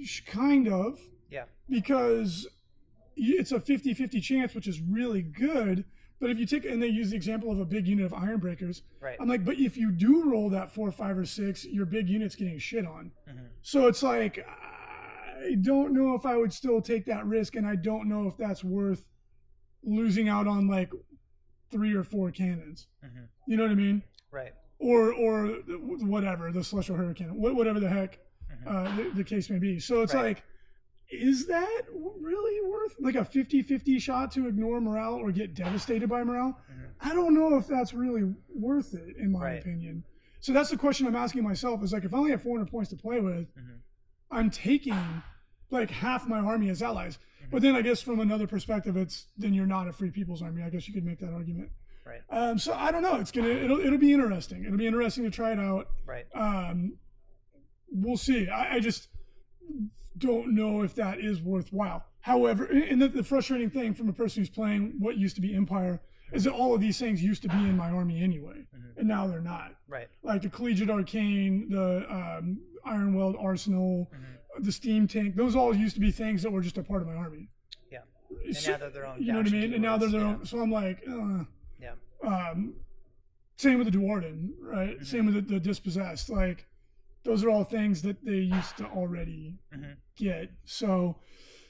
sh- 0.04 0.22
kind 0.26 0.68
of, 0.68 1.00
Mm-hmm. 1.00 1.06
Yeah. 1.36 1.44
because 1.70 2.48
it's 3.16 3.52
a 3.52 3.60
50 3.60 3.94
50 3.94 4.20
chance, 4.20 4.54
which 4.56 4.68
is 4.68 4.82
really 4.82 5.22
good. 5.22 5.86
But 6.22 6.30
if 6.30 6.38
you 6.38 6.46
take, 6.46 6.66
and 6.66 6.82
they 6.82 6.88
use 6.88 7.10
the 7.10 7.16
example 7.16 7.52
of 7.52 7.60
a 7.60 7.66
big 7.66 7.88
unit 7.88 8.06
of 8.06 8.14
iron 8.14 8.38
breakers, 8.40 8.84
Right. 9.02 9.18
I'm 9.20 9.28
like, 9.28 9.44
but 9.44 9.58
if 9.58 9.76
you 9.76 9.92
do 9.92 10.30
roll 10.30 10.52
that 10.52 10.72
four, 10.72 10.92
five, 10.92 11.18
or 11.18 11.26
six, 11.26 11.66
your 11.66 11.88
big 11.88 12.08
unit's 12.08 12.36
getting 12.36 12.60
shit 12.60 12.86
on. 12.86 13.12
Mhm. 13.28 13.48
So 13.64 13.88
it's 13.88 14.04
like, 14.04 14.38
I 14.48 15.56
don't 15.62 15.94
know 15.94 16.14
if 16.14 16.24
I 16.28 16.38
would 16.38 16.54
still 16.54 16.80
take 16.80 17.06
that 17.06 17.26
risk, 17.26 17.56
and 17.56 17.66
I 17.66 17.76
don't 17.76 18.08
know 18.08 18.28
if 18.28 18.38
that's 18.38 18.64
worth 18.64 19.10
losing 19.84 20.30
out 20.30 20.46
on 20.48 20.68
like 20.68 20.92
three 21.72 21.96
or 21.96 22.04
four 22.04 22.30
cannons. 22.30 22.88
Mhm. 23.04 23.28
You 23.48 23.58
know 23.58 23.64
what 23.64 23.72
I 23.72 23.76
mean? 23.76 24.04
Right. 24.30 24.54
Or 24.78 25.12
or 25.14 25.48
whatever 26.06 26.52
the 26.52 26.64
celestial 26.64 26.98
hurricane, 26.98 27.30
whatever 27.34 27.80
the 27.80 27.90
heck 27.90 28.20
Mhm. 28.52 28.68
uh, 28.68 28.96
the, 28.96 29.10
the 29.16 29.24
case 29.24 29.50
may 29.50 29.58
be. 29.58 29.80
So 29.80 30.04
it's 30.04 30.14
Right. 30.14 30.24
like, 30.24 30.44
is 31.12 31.48
that 31.48 31.82
really 32.20 32.70
worth 32.70 32.96
like 33.00 33.16
a 33.16 33.20
50-50 33.26 34.02
shot 34.02 34.32
to 34.32 34.48
ignore 34.48 34.80
morale 34.82 35.16
or 35.16 35.32
get 35.32 35.54
devastated 35.54 36.08
by 36.10 36.24
morale? 36.24 36.58
I 37.02 37.14
don't 37.14 37.34
know 37.34 37.58
if 37.58 37.68
that's 37.68 37.94
really 37.94 38.34
worth 38.54 38.94
it, 38.94 39.18
in 39.18 39.32
my 39.32 39.40
Mm-hmm. 39.40 39.44
Right. 39.44 39.60
opinion. 39.62 40.04
So 40.40 40.54
that's 40.54 40.70
the 40.70 40.78
question 40.78 41.06
I'm 41.08 41.16
asking 41.16 41.44
myself: 41.44 41.84
is 41.84 41.94
like, 41.94 42.04
if 42.04 42.14
I 42.14 42.18
only 42.18 42.32
have 42.32 42.42
400 42.42 42.70
points 42.72 42.90
to 42.92 42.96
play 42.96 43.20
with, 43.20 43.48
Mhm. 43.56 43.80
I'm 44.32 44.50
taking 44.50 44.98
like 45.72 45.90
half 45.92 46.28
my 46.28 46.40
army 46.40 46.70
as 46.70 46.82
allies. 46.82 47.18
But 47.52 47.62
then 47.62 47.76
I 47.76 47.82
guess 47.82 48.02
from 48.02 48.20
another 48.20 48.48
perspective, 48.48 48.96
it's 48.98 49.28
then 49.38 49.54
you're 49.54 49.66
not 49.66 49.88
a 49.88 49.92
free 49.94 50.10
people's 50.12 50.42
army. 50.42 50.62
I 50.64 50.70
guess 50.70 50.88
you 50.88 50.94
could 50.94 51.04
make 51.04 51.20
that 51.20 51.34
argument. 51.34 51.70
Right. 52.06 52.22
Um, 52.30 52.58
so 52.60 52.74
I 52.74 52.92
don't 52.92 53.02
know. 53.04 53.16
It's 53.16 53.32
gonna 53.32 53.50
it'll 53.50 53.80
it'll 53.80 53.98
be 54.00 54.14
interesting. 54.14 54.64
It'll 54.66 54.78
be 54.78 54.88
interesting 54.88 55.24
to 55.26 55.30
try 55.32 55.52
it 55.52 55.60
out. 55.60 55.88
Right. 56.06 56.26
Um, 56.34 56.98
we'll 57.92 58.18
see. 58.18 58.48
I, 58.48 58.76
I 58.76 58.80
just 58.80 59.08
don't 60.18 60.54
know 60.54 60.82
if 60.82 60.96
that 60.96 61.20
is 61.20 61.42
worthwhile. 61.42 62.06
However, 62.22 62.66
and 62.66 63.02
the, 63.02 63.08
the 63.08 63.24
frustrating 63.24 63.70
thing 63.70 63.94
from 63.94 64.10
a 64.10 64.14
person 64.14 64.42
who's 64.42 64.50
playing 64.50 64.96
what 65.00 65.18
used 65.18 65.36
to 65.36 65.42
be 65.42 65.56
Empire 65.56 66.00
is 66.32 66.44
that 66.44 66.54
all 66.54 66.74
of 66.74 66.82
these 66.82 66.98
things 66.98 67.22
used 67.22 67.42
to 67.42 67.50
be 67.50 67.58
in 67.58 67.76
my 67.76 67.90
army 67.90 68.24
anyway, 68.24 68.66
and 68.98 69.08
now 69.08 69.28
they're 69.28 69.42
not. 69.42 69.76
Right. 69.88 70.08
Like 70.24 70.44
the 70.44 70.50
Collegiate 70.50 70.90
Arcane, 70.90 71.70
the 71.70 72.06
um, 72.10 72.62
Iron 72.86 73.14
Weld 73.14 73.36
Arsenal, 73.40 74.10
the 74.60 74.72
Steam 74.72 75.08
Tank. 75.08 75.36
Those 75.36 75.56
all 75.56 75.76
used 75.76 75.96
to 75.96 76.02
be 76.02 76.12
things 76.12 76.44
that 76.44 76.52
were 76.52 76.62
just 76.62 76.78
a 76.78 76.84
part 76.84 77.02
of 77.02 77.08
my 77.08 77.16
army. 77.16 77.50
Yeah. 77.92 78.00
And 78.46 78.68
now 78.68 78.78
they're 78.78 78.90
their 78.90 79.06
own. 79.06 79.22
You 79.22 79.34
know 79.34 79.40
what 79.40 79.48
I 79.48 79.52
mean? 79.52 79.74
And 79.74 79.82
now 79.82 79.98
they're 79.98 80.10
their 80.10 80.22
yeah. 80.22 80.28
own. 80.28 80.46
So 80.46 80.60
I'm 80.60 80.72
like, 80.72 81.04
uh, 81.10 81.44
Yeah. 81.82 81.94
um, 82.24 82.76
same 83.58 83.78
with 83.78 83.92
the 83.92 83.98
Duardin, 83.98 84.52
right? 84.62 84.96
Mm-hmm. 84.96 85.04
Same 85.04 85.26
with 85.26 85.36
the, 85.36 85.42
the 85.42 85.60
Dispossessed. 85.60 86.30
Like, 86.30 86.66
those 87.24 87.44
are 87.44 87.50
all 87.50 87.64
things 87.64 88.02
that 88.02 88.24
they 88.26 88.38
used 88.40 88.78
to 88.78 88.86
already 88.88 89.58
Mhm. 89.74 89.96
get. 90.16 90.52
So, 90.66 91.18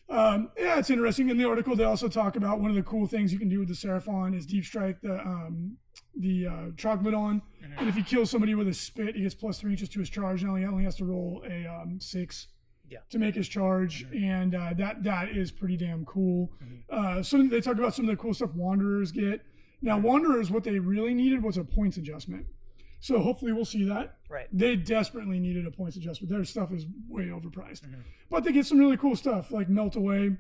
um, 0.10 0.52
yeah, 0.58 0.80
it's 0.80 0.90
interesting. 0.90 1.30
In 1.30 1.38
the 1.38 1.48
article, 1.48 1.76
they 1.76 1.84
also 1.84 2.08
talk 2.08 2.36
about 2.36 2.60
one 2.60 2.70
of 2.70 2.76
the 2.76 2.84
cool 2.84 3.08
things 3.08 3.32
you 3.34 3.40
can 3.40 3.50
do 3.50 3.60
with 3.60 3.68
the 3.68 3.74
Seraphon 3.74 4.36
is 4.36 4.46
deep 4.46 4.64
strike 4.66 5.02
the 5.02 5.20
um, 5.26 5.78
the 6.18 6.46
uh, 6.48 6.52
Troglodon, 6.76 7.42
Mm-hmm. 7.64 7.74
and 7.80 7.88
if 7.88 7.96
he 7.96 8.04
kills 8.04 8.30
somebody 8.30 8.54
with 8.56 8.68
a 8.68 8.74
spit, 8.74 9.16
he 9.16 9.22
gets 9.22 9.34
plus 9.36 9.60
three 9.60 9.72
inches 9.72 9.88
to 9.90 10.00
his 10.00 10.10
charge. 10.10 10.44
Now 10.44 10.56
he 10.56 10.66
only 10.66 10.84
has 10.84 10.96
to 10.98 11.06
roll 11.06 11.42
a 11.50 11.66
um, 11.66 12.00
six 12.02 12.48
Yeah. 12.90 13.00
to 13.10 13.20
make 13.20 13.36
his 13.36 13.48
charge, 13.48 14.06
and 14.14 14.54
uh, 14.56 14.74
that 14.78 15.04
that 15.04 15.30
is 15.30 15.52
pretty 15.52 15.78
damn 15.78 16.04
cool. 16.06 16.52
Uh, 16.90 17.22
so 17.24 17.42
they 17.48 17.62
talk 17.62 17.78
about 17.78 17.94
some 17.96 18.06
of 18.06 18.12
the 18.12 18.22
cool 18.22 18.34
stuff 18.34 18.54
Wanderers 18.56 19.12
get. 19.14 19.42
Now 19.82 19.98
Wanderers, 19.98 20.52
what 20.52 20.64
they 20.66 20.78
really 20.80 21.14
needed 21.14 21.42
was 21.42 21.56
a 21.58 21.64
points 21.64 21.96
adjustment. 21.98 22.46
So 23.02 23.20
hopefully 23.20 23.52
we'll 23.52 23.66
see 23.66 23.84
that. 23.86 24.18
Right. 24.30 24.48
They 24.54 24.76
desperately 24.76 25.40
needed 25.40 25.66
a 25.68 25.72
points 25.72 25.98
adjustment. 25.98 26.32
Their 26.32 26.44
stuff 26.46 26.72
is 26.72 26.86
way 27.10 27.26
overpriced, 27.26 27.82
Mm-hmm. 27.82 28.02
but 28.30 28.44
they 28.44 28.52
get 28.52 28.66
some 28.66 28.78
really 28.80 28.96
cool 28.98 29.16
stuff 29.16 29.52
like 29.52 29.68
melt 29.70 29.96
away. 29.96 30.38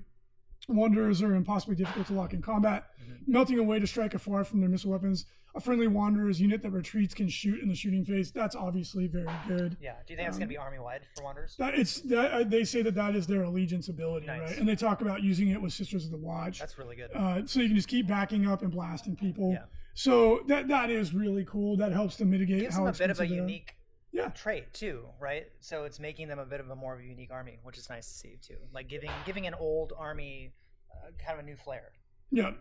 Wanderers 0.69 1.21
are 1.23 1.33
impossibly 1.35 1.75
difficult 1.75 2.07
to 2.07 2.13
lock 2.13 2.33
in 2.33 2.41
combat. 2.41 2.85
Mm-hmm. 3.03 3.31
Melting 3.31 3.59
away 3.59 3.79
to 3.79 3.87
strike 3.87 4.13
afar 4.13 4.43
from 4.43 4.59
their 4.61 4.69
missile 4.69 4.91
weapons. 4.91 5.25
A 5.55 5.59
friendly 5.59 5.87
Wanderer's 5.87 6.39
unit 6.39 6.61
that 6.61 6.69
retreats 6.71 7.13
can 7.13 7.27
shoot 7.27 7.61
in 7.61 7.67
the 7.67 7.75
shooting 7.75 8.05
phase. 8.05 8.31
That's 8.31 8.55
obviously 8.55 9.07
very 9.07 9.27
good. 9.47 9.75
Yeah. 9.81 9.95
Do 10.07 10.13
you 10.13 10.17
think 10.17 10.27
that's 10.27 10.35
Um, 10.37 10.41
gonna 10.41 10.49
be 10.49 10.57
army 10.57 10.79
wide 10.79 11.01
for 11.17 11.23
Wanderers? 11.23 11.55
That 11.57 11.73
it's 11.77 11.99
that 12.01 12.31
uh, 12.31 12.43
they 12.43 12.63
say 12.63 12.83
that 12.83 12.95
that 12.95 13.15
is 13.15 13.25
their 13.27 13.41
allegiance 13.43 13.89
ability, 13.89 14.27
Nice. 14.27 14.39
right? 14.51 14.57
And 14.59 14.69
they 14.69 14.75
talk 14.75 15.01
about 15.01 15.23
using 15.23 15.49
it 15.49 15.61
with 15.61 15.73
Sisters 15.73 16.05
of 16.05 16.11
the 16.11 16.17
Watch. 16.17 16.59
That's 16.59 16.77
really 16.77 16.95
good. 16.95 17.09
Uh, 17.13 17.45
so 17.45 17.59
you 17.59 17.67
can 17.67 17.75
just 17.75 17.89
keep 17.89 18.07
backing 18.07 18.47
up 18.47 18.61
and 18.61 18.71
blasting 18.71 19.15
people. 19.17 19.51
Yeah. 19.53 19.63
So 20.01 20.41
that 20.47 20.67
that 20.69 20.89
is 20.89 21.13
really 21.13 21.45
cool. 21.45 21.77
That 21.77 21.91
helps 21.91 22.15
to 22.17 22.25
mitigate 22.25 22.61
gives 22.61 22.75
how 22.75 22.85
them 22.85 22.93
a 22.95 22.97
bit 22.97 23.09
of 23.11 23.19
a 23.19 23.23
expensive 23.23 23.29
they 23.29 23.35
are. 23.37 23.41
unique 23.47 23.75
Yeah. 24.11 24.29
trait 24.29 24.73
too, 24.73 25.05
right? 25.19 25.45
So 25.59 25.83
it's 25.83 25.99
making 25.99 26.27
them 26.27 26.39
a 26.39 26.45
bit 26.45 26.59
of 26.59 26.69
a 26.69 26.75
more 26.75 26.93
of 26.95 27.01
a 27.01 27.03
unique 27.03 27.29
army, 27.31 27.59
which 27.63 27.77
is 27.77 27.87
nice 27.89 28.07
to 28.07 28.13
see 28.13 28.37
too. 28.41 28.57
Like 28.73 28.87
giving 28.87 29.11
giving 29.25 29.45
an 29.45 29.53
old 29.53 29.93
army 29.97 30.53
uh, 30.91 31.11
kind 31.23 31.37
of 31.39 31.45
a 31.45 31.47
new 31.47 31.55
flair. 31.55 31.91
Yeah. 32.31 32.51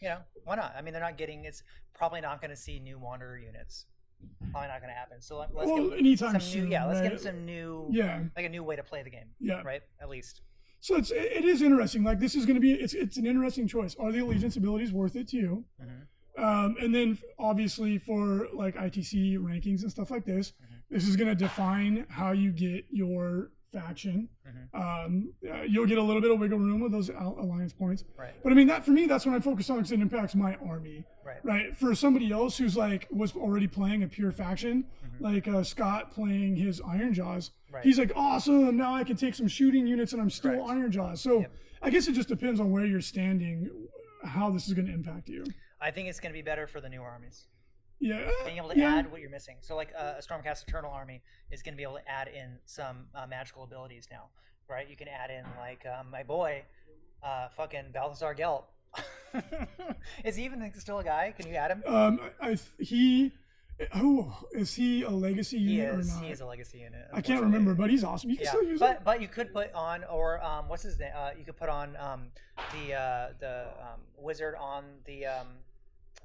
You 0.00 0.08
know, 0.08 0.18
why 0.44 0.56
not? 0.56 0.74
I 0.76 0.80
mean, 0.82 0.92
they're 0.94 1.02
not 1.02 1.18
getting. 1.18 1.44
It's 1.44 1.62
probably 1.94 2.20
not 2.20 2.40
going 2.40 2.50
to 2.50 2.56
see 2.56 2.80
new 2.80 2.98
wanderer 2.98 3.38
units. 3.38 3.86
Probably 4.50 4.68
not 4.68 4.80
going 4.80 4.90
to 4.90 4.98
happen. 4.98 5.20
So 5.20 5.38
let, 5.38 5.54
let's 5.54 5.68
Well, 5.70 5.90
give 5.90 5.98
anytime 5.98 6.32
some 6.32 6.40
soon, 6.40 6.64
new. 6.64 6.70
Yeah, 6.70 6.86
let's 6.86 7.00
give 7.00 7.12
right? 7.12 7.20
them 7.22 7.36
some 7.36 7.44
new. 7.44 7.88
Yeah. 7.92 8.22
Like 8.34 8.46
a 8.46 8.48
new 8.48 8.64
way 8.64 8.76
to 8.76 8.82
play 8.82 9.02
the 9.02 9.10
game. 9.10 9.28
Yeah. 9.40 9.62
Right. 9.62 9.82
At 10.00 10.08
least. 10.08 10.40
So 10.80 10.96
it's 10.96 11.10
it 11.12 11.44
is 11.44 11.60
interesting. 11.62 12.02
Like 12.02 12.18
this 12.18 12.34
is 12.34 12.46
going 12.46 12.54
to 12.54 12.60
be 12.60 12.72
it's 12.72 12.94
it's 12.94 13.16
an 13.18 13.26
interesting 13.26 13.68
choice. 13.68 13.94
Are 14.00 14.10
the 14.10 14.20
allegiance 14.20 14.56
abilities 14.56 14.90
worth 14.92 15.14
it 15.16 15.28
to 15.28 15.36
you? 15.36 15.64
Mhm. 15.80 16.06
Um, 16.38 16.76
and 16.80 16.94
then 16.94 17.18
obviously 17.38 17.98
for 17.98 18.48
like 18.54 18.74
ITC 18.76 19.36
rankings 19.38 19.82
and 19.82 19.90
stuff 19.90 20.10
like 20.10 20.24
this, 20.24 20.52
Mhm. 20.52 20.76
this 20.90 21.06
is 21.06 21.16
going 21.16 21.28
to 21.28 21.34
define 21.34 22.06
how 22.08 22.32
you 22.32 22.52
get 22.52 22.86
your 22.90 23.50
faction. 23.70 24.28
Mhm. 24.46 24.78
Um, 25.06 25.32
uh, 25.50 25.62
you'll 25.62 25.86
get 25.86 25.96
a 25.98 26.02
little 26.02 26.20
bit 26.22 26.30
of 26.30 26.38
wiggle 26.38 26.58
room 26.58 26.80
with 26.80 26.92
those 26.92 27.08
al- 27.10 27.38
alliance 27.38 27.72
points. 27.72 28.04
Right. 28.18 28.32
But 28.42 28.52
I 28.52 28.54
mean 28.54 28.66
that 28.68 28.84
for 28.84 28.90
me, 28.92 29.06
that's 29.06 29.24
what 29.24 29.34
I 29.34 29.40
focus 29.40 29.68
on 29.70 29.76
because 29.78 29.92
it 29.92 30.00
impacts 30.00 30.34
my 30.34 30.56
army. 30.56 31.04
Right. 31.24 31.42
Right. 31.44 31.76
For 31.76 31.94
somebody 31.94 32.30
else 32.32 32.58
who's 32.58 32.76
like 32.76 33.08
was 33.10 33.34
already 33.34 33.66
playing 33.66 34.02
a 34.02 34.08
pure 34.08 34.30
faction, 34.32 34.84
Mhm. 34.84 35.20
like 35.20 35.48
uh, 35.48 35.62
Scott 35.62 36.10
playing 36.12 36.56
his 36.56 36.80
Iron 36.82 37.14
Jaws, 37.14 37.50
Right. 37.70 37.82
he's 37.84 37.98
like, 37.98 38.12
awesome. 38.14 38.76
Now 38.76 38.94
I 38.94 39.04
can 39.04 39.16
take 39.16 39.34
some 39.34 39.48
shooting 39.48 39.86
units 39.86 40.12
and 40.12 40.20
I'm 40.20 40.30
still 40.30 40.52
Correct. 40.52 40.68
Iron 40.68 40.90
Jaws. 40.92 41.20
So 41.22 41.40
Yep. 41.40 41.52
I 41.82 41.90
guess 41.90 42.08
it 42.08 42.12
just 42.12 42.28
depends 42.28 42.60
on 42.60 42.70
where 42.70 42.84
you're 42.86 43.00
standing, 43.00 43.70
how 44.24 44.50
this 44.50 44.68
is 44.68 44.74
going 44.74 44.86
to 44.86 44.92
impact 44.92 45.28
you. 45.28 45.44
I 45.82 45.90
think 45.90 46.08
it's 46.08 46.20
going 46.20 46.32
to 46.32 46.38
be 46.38 46.42
better 46.42 46.66
for 46.66 46.80
the 46.80 46.88
new 46.88 47.02
armies. 47.02 47.46
Yeah. 48.00 48.28
being 48.44 48.56
able 48.56 48.70
to 48.70 48.76
yeah. 48.78 48.96
add 48.96 49.12
what 49.12 49.20
you're 49.20 49.30
missing. 49.30 49.56
So 49.60 49.76
like 49.76 49.90
uh, 49.96 50.14
a 50.18 50.22
Stormcast 50.22 50.66
Eternal 50.66 50.90
army 50.90 51.22
is 51.52 51.62
going 51.62 51.74
to 51.74 51.76
be 51.76 51.84
able 51.84 51.94
to 51.98 52.08
add 52.08 52.26
in 52.28 52.58
some 52.66 53.06
uh, 53.14 53.26
magical 53.28 53.62
abilities 53.62 54.08
now, 54.10 54.24
right? 54.68 54.88
You 54.90 54.96
can 54.96 55.06
add 55.06 55.30
in 55.30 55.44
like 55.60 55.84
um, 55.86 56.10
my 56.10 56.24
boy, 56.24 56.62
uh, 57.22 57.48
fucking 57.56 57.92
Balthazar 57.94 58.34
Gelt. 58.34 58.64
is 60.24 60.34
he 60.34 60.44
even 60.44 60.70
still 60.78 60.98
a 60.98 61.04
guy? 61.04 61.32
Can 61.38 61.48
you 61.48 61.54
add 61.54 61.70
him? 61.70 61.82
Um, 61.86 62.20
I, 62.40 62.50
I 62.50 62.58
he, 62.80 63.32
is 64.52 64.74
he 64.74 65.02
a 65.02 65.10
legacy 65.10 65.58
He 65.58 65.74
unit 65.76 66.00
is. 66.00 66.10
or 66.10 66.14
not? 66.14 66.24
He 66.24 66.30
is 66.32 66.40
a 66.40 66.46
legacy 66.46 66.78
unit. 66.78 67.06
I 67.12 67.20
can't 67.20 67.40
remember, 67.42 67.74
but 67.74 67.88
he's 67.88 68.04
awesome. 68.04 68.30
You 68.30 68.36
can 68.36 68.44
Yeah, 68.44 68.50
still 68.50 68.64
use 68.64 68.80
but 68.80 68.96
him. 68.96 69.02
but 69.04 69.20
you 69.22 69.28
could 69.28 69.52
put 69.52 69.72
on 69.74 70.04
or 70.04 70.42
um, 70.44 70.68
what's 70.68 70.82
his 70.82 70.98
name? 70.98 71.12
Uh, 71.16 71.30
you 71.38 71.44
could 71.44 71.56
put 71.56 71.68
on 71.68 71.96
um, 71.96 72.26
the 72.72 72.94
uh, 72.94 73.28
the 73.38 73.66
um, 73.80 74.00
wizard 74.18 74.54
on 74.60 74.84
the 75.06 75.26
um, 75.26 75.46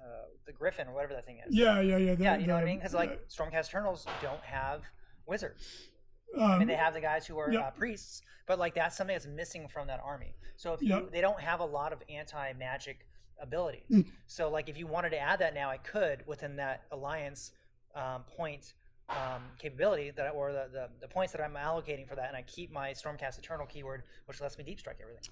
uh, 0.02 0.26
the 0.46 0.52
Griffin 0.52 0.88
or 0.88 0.94
whatever 0.94 1.14
that 1.14 1.26
thing 1.26 1.40
is. 1.46 1.56
Yeah, 1.56 1.80
yeah, 1.82 1.98
yeah. 1.98 2.16
the- 2.16 2.24
yeah, 2.24 2.38
you 2.38 2.48
know 2.48 2.54
what 2.54 2.64
I 2.64 2.66
mean? 2.66 2.78
Because 2.78 2.94
like 2.94 3.28
Stormcast 3.30 3.70
Eternals 3.70 4.06
don't 4.22 4.44
have 4.44 4.82
wizards. 5.26 5.90
um, 6.38 6.52
I 6.52 6.58
mean, 6.60 6.68
they 6.68 6.76
have 6.76 6.94
the 6.94 7.02
guys 7.02 7.26
who 7.26 7.38
are 7.38 7.52
yeah. 7.52 7.60
uh, 7.60 7.72
priests, 7.72 8.22
but 8.48 8.60
like 8.60 8.76
that's 8.76 8.98
something 8.98 9.16
that's 9.16 9.28
missing 9.28 9.68
from 9.68 9.88
that 9.88 10.02
army. 10.04 10.34
So 10.56 10.74
if 10.74 10.82
you, 10.82 11.10
they 11.12 11.22
don't 11.22 11.40
have 11.40 11.60
a 11.60 11.66
lot 11.66 11.94
of 11.94 12.00
anti-magic 12.10 13.06
abilities. 13.42 13.84
Mm. 13.92 14.06
So 14.26 14.50
like 14.50 14.70
if 14.70 14.78
you 14.78 14.88
wanted 14.88 15.12
to 15.12 15.20
add 15.20 15.40
that 15.40 15.54
now, 15.54 15.70
I 15.70 15.78
could 15.78 16.26
within 16.26 16.56
that 16.58 16.84
alliance 16.92 17.52
um, 17.96 18.24
point 18.36 18.74
um, 19.10 19.44
capability 19.58 20.12
that 20.12 20.30
or 20.34 20.52
the, 20.52 20.68
the 20.72 20.90
the 21.02 21.08
points 21.08 21.32
that 21.34 21.42
I'm 21.42 21.54
allocating 21.54 22.08
for 22.08 22.16
that, 22.16 22.28
and 22.28 22.36
I 22.36 22.42
keep 22.42 22.72
my 22.72 22.92
Stormcast 22.92 23.38
Eternal 23.40 23.66
keyword, 23.66 24.04
which 24.26 24.42
lets 24.42 24.58
me 24.58 24.64
deep 24.64 24.80
strike 24.80 24.98
everything. 25.02 25.24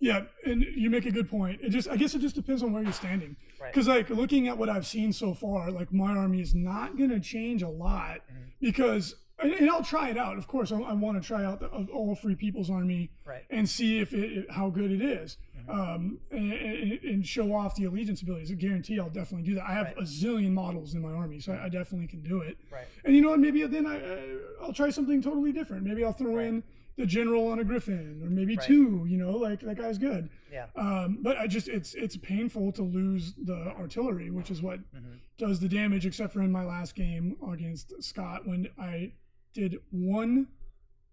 Yeah, 0.00 0.22
and 0.44 0.62
you 0.62 0.90
make 0.90 1.06
a 1.06 1.10
good 1.10 1.30
point. 1.30 1.60
It 1.62 1.70
just, 1.70 1.88
I 1.88 1.96
guess, 1.96 2.14
it 2.14 2.18
just 2.20 2.34
depends 2.34 2.62
on 2.62 2.72
where 2.72 2.82
you're 2.82 2.92
standing. 2.92 3.36
Right. 3.60 3.72
Because, 3.72 3.88
like, 3.88 4.10
looking 4.10 4.48
at 4.48 4.58
what 4.58 4.68
I've 4.68 4.86
seen 4.86 5.12
so 5.12 5.32
far, 5.34 5.70
like, 5.70 5.92
my 5.92 6.10
army 6.14 6.40
is 6.40 6.54
not 6.54 6.98
going 6.98 7.10
to 7.10 7.20
change 7.20 7.62
a 7.62 7.68
lot 7.68 8.16
Mhm. 8.30 8.50
because, 8.60 9.14
and, 9.38 9.70
I'll 9.70 9.82
try 9.84 10.10
it 10.10 10.18
out. 10.18 10.36
Of 10.36 10.46
course, 10.46 10.72
I, 10.72 10.78
I 10.80 10.92
want 10.92 11.20
to 11.22 11.26
try 11.26 11.44
out 11.44 11.60
the, 11.60 11.68
all 11.68 12.14
Free 12.16 12.34
People's 12.34 12.70
Army 12.70 13.10
Right. 13.24 13.44
and 13.50 13.68
see 13.68 13.98
if 14.00 14.12
it, 14.12 14.50
how 14.50 14.68
good 14.68 14.90
it 14.90 15.00
is, 15.00 15.38
Mhm. 15.66 15.74
um, 15.74 16.18
and, 16.30 16.52
and, 16.52 16.92
and 17.04 17.26
show 17.26 17.54
off 17.54 17.74
the 17.76 17.84
allegiance 17.84 18.20
abilities. 18.20 18.50
I 18.50 18.54
guarantee 18.56 18.98
I'll 19.00 19.08
definitely 19.08 19.46
do 19.48 19.54
that. 19.54 19.64
I 19.66 19.72
have 19.72 19.86
Right. 19.86 19.98
a 19.98 20.02
zillion 20.02 20.52
models 20.52 20.94
in 20.94 21.00
my 21.00 21.12
army, 21.12 21.40
so 21.40 21.52
I, 21.52 21.64
I 21.64 21.68
definitely 21.70 22.08
can 22.08 22.20
do 22.22 22.40
it. 22.40 22.58
Right. 22.70 22.84
And 23.04 23.14
you 23.16 23.22
know 23.22 23.30
what? 23.30 23.40
Maybe 23.40 23.64
then 23.66 23.86
I, 23.86 24.00
uh, 24.00 24.18
I'll 24.60 24.72
try 24.74 24.90
something 24.90 25.22
totally 25.22 25.52
different. 25.52 25.84
Maybe 25.84 26.04
I'll 26.04 26.12
throw 26.12 26.34
Right. 26.36 26.46
in 26.48 26.62
the 26.96 27.06
general 27.06 27.48
on 27.48 27.58
a 27.58 27.64
griffin, 27.64 28.20
or 28.22 28.30
maybe 28.30 28.56
Right. 28.56 28.66
two. 28.66 29.04
You 29.08 29.16
know, 29.16 29.32
like 29.36 29.60
that 29.60 29.76
guy's 29.76 29.98
good. 29.98 30.28
Yeah. 30.52 30.66
Um, 30.76 31.18
but 31.22 31.36
I 31.36 31.46
just 31.46 31.68
it's 31.68 31.94
it's 31.94 32.16
painful 32.16 32.72
to 32.72 32.82
lose 32.82 33.34
the 33.34 33.72
artillery, 33.78 34.30
which 34.30 34.50
is 34.50 34.62
what 34.62 34.80
Mhm. 34.94 35.18
does 35.38 35.58
the 35.60 35.68
damage. 35.68 36.06
Except 36.06 36.32
for 36.32 36.42
in 36.42 36.52
my 36.52 36.64
last 36.64 36.94
game 36.94 37.36
against 37.52 38.00
Scott, 38.02 38.46
when 38.46 38.68
I 38.78 39.12
did 39.52 39.78
one 39.90 40.48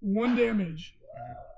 one 0.02 0.36
damage 0.36 0.96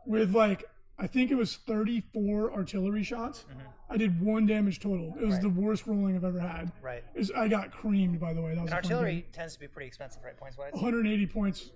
with 0.05 0.33
like 0.35 0.63
I 1.03 1.07
think 1.07 1.31
it 1.31 1.35
was 1.35 1.57
34 1.57 2.53
artillery 2.53 3.03
shots. 3.03 3.43
Mhm. 3.51 3.57
I 3.89 3.97
did 3.97 4.21
one 4.21 4.45
damage 4.45 4.79
total. 4.79 5.13
It 5.19 5.25
was 5.25 5.33
Right. 5.33 5.41
the 5.43 5.49
worst 5.49 5.85
rolling 5.85 6.15
I've 6.15 6.23
ever 6.23 6.39
had. 6.39 6.71
Right. 6.81 7.03
Was- 7.13 7.29
I 7.31 7.49
got 7.49 7.71
creamed, 7.71 8.21
by 8.21 8.33
the 8.33 8.41
way. 8.41 8.55
That 8.55 8.61
was 8.63 8.71
a 8.71 8.75
fun 8.75 8.83
game. 8.83 8.91
artillery 8.93 9.27
tends 9.33 9.53
to 9.55 9.59
be 9.59 9.67
pretty 9.67 9.87
expensive, 9.87 10.23
right? 10.23 10.37
Points 10.37 10.57
wise 10.57 10.71
180 10.73 11.27
points, 11.27 11.71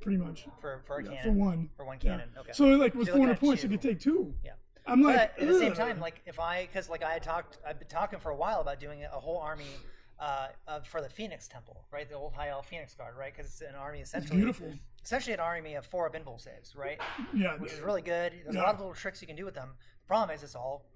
pretty 0.00 0.18
much. 0.18 0.48
for 0.60 0.82
for 0.86 0.98
a 0.98 1.04
Yeah, 1.04 1.10
cannon. 1.10 1.22
for 1.22 1.30
one. 1.38 1.70
For 1.76 1.84
one 1.84 1.98
Yeah. 2.02 2.10
cannon. 2.10 2.30
Okay. 2.36 2.52
So 2.52 2.66
like 2.70 2.94
with 2.96 3.06
So 3.06 3.12
400 3.14 3.38
points, 3.38 3.62
two. 3.62 3.68
you 3.68 3.78
could 3.78 3.88
take 3.88 4.00
two. 4.00 4.34
Yeah. 4.44 4.54
I'm 4.86 5.02
like, 5.02 5.36
but 5.36 5.42
at 5.42 5.48
the 5.48 5.58
same 5.60 5.72
time, 5.72 6.00
like 6.00 6.20
if 6.26 6.40
I, 6.40 6.66
because 6.66 6.90
like 6.90 7.04
I 7.04 7.12
had 7.12 7.22
talked, 7.22 7.58
I've 7.64 7.78
been 7.78 7.86
talking 7.88 8.18
for 8.18 8.30
a 8.30 8.36
while 8.36 8.60
about 8.60 8.80
doing 8.80 9.04
a 9.04 9.08
whole 9.20 9.38
army 9.38 9.64
uh, 10.18 10.48
of, 10.68 10.86
for 10.86 11.00
the 11.00 11.08
Phoenix 11.08 11.48
Temple, 11.48 11.84
right? 11.90 12.08
The 12.08 12.14
old 12.16 12.34
High 12.34 12.48
Elf 12.48 12.68
Phoenix 12.68 12.94
Guard, 12.94 13.16
right? 13.16 13.32
Because 13.34 13.50
it's 13.50 13.60
an 13.62 13.74
army 13.76 14.00
essentially. 14.00 14.26
it's 14.26 14.58
beautiful. 14.58 14.72
Essentially 15.04 15.34
an 15.34 15.40
army 15.40 15.74
of 15.74 15.84
four 15.86 16.06
invulnerable 16.06 16.38
saves, 16.38 16.74
right? 16.74 16.98
Yeah, 17.34 17.56
Which 17.58 17.72
is 17.72 17.80
really 17.80 18.02
good. 18.02 18.32
There's 18.44 18.54
Yeah. 18.54 18.62
a 18.62 18.64
lot 18.64 18.74
of 18.74 18.80
little 18.80 18.94
tricks 18.94 19.20
you 19.20 19.26
can 19.28 19.36
do 19.36 19.44
with 19.44 19.54
them. 19.54 19.70
The 20.02 20.06
problem 20.06 20.34
is 20.34 20.42
it's 20.42 20.54
all 20.54 20.86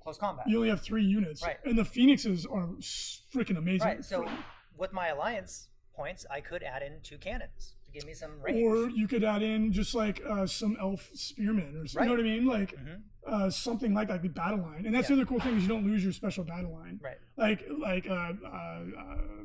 close 0.00 0.18
combat. 0.18 0.46
you 0.48 0.56
only 0.56 0.68
have 0.68 0.80
three 0.82 1.04
units, 1.04 1.42
Right. 1.42 1.58
and 1.64 1.78
the 1.78 1.84
phoenixes 1.84 2.44
are 2.44 2.66
freaking 3.32 3.56
amazing. 3.56 3.86
Right. 3.86 4.04
So 4.04 4.28
with 4.76 4.92
my 4.92 5.08
alliance 5.08 5.68
points, 5.94 6.26
I 6.30 6.40
could 6.40 6.62
add 6.64 6.82
in 6.82 7.00
two 7.02 7.18
cannons 7.18 7.76
to 7.84 7.92
give 7.92 8.04
me 8.04 8.14
some 8.14 8.40
range. 8.40 8.62
or 8.64 8.88
you 8.90 9.06
could 9.06 9.22
add 9.22 9.42
in 9.42 9.72
just 9.72 9.94
like 9.94 10.20
uh, 10.26 10.46
some 10.46 10.76
elf 10.80 11.08
spearmen, 11.14 11.76
or 11.76 11.80
Right. 11.82 11.92
you 11.94 12.00
know 12.06 12.10
what 12.10 12.20
I 12.20 12.22
mean, 12.24 12.46
like 12.46 12.74
Mhm. 12.76 13.02
uh, 13.26 13.50
something 13.50 13.94
like 13.94 14.08
like 14.08 14.22
the 14.22 14.28
battle 14.28 14.58
line. 14.60 14.86
And 14.86 14.94
that's 14.94 15.08
Yeah. 15.08 15.16
the 15.16 15.22
other 15.22 15.28
cool 15.28 15.38
thing 15.40 15.56
is 15.56 15.62
you 15.62 15.68
don't 15.68 15.84
lose 15.84 16.02
your 16.02 16.12
special 16.12 16.42
battle 16.42 16.72
line. 16.72 16.98
Right. 17.00 17.18
Like 17.36 17.64
like 17.68 18.06
uh, 18.08 18.32
uh, 18.44 18.84
uh, 18.98 19.44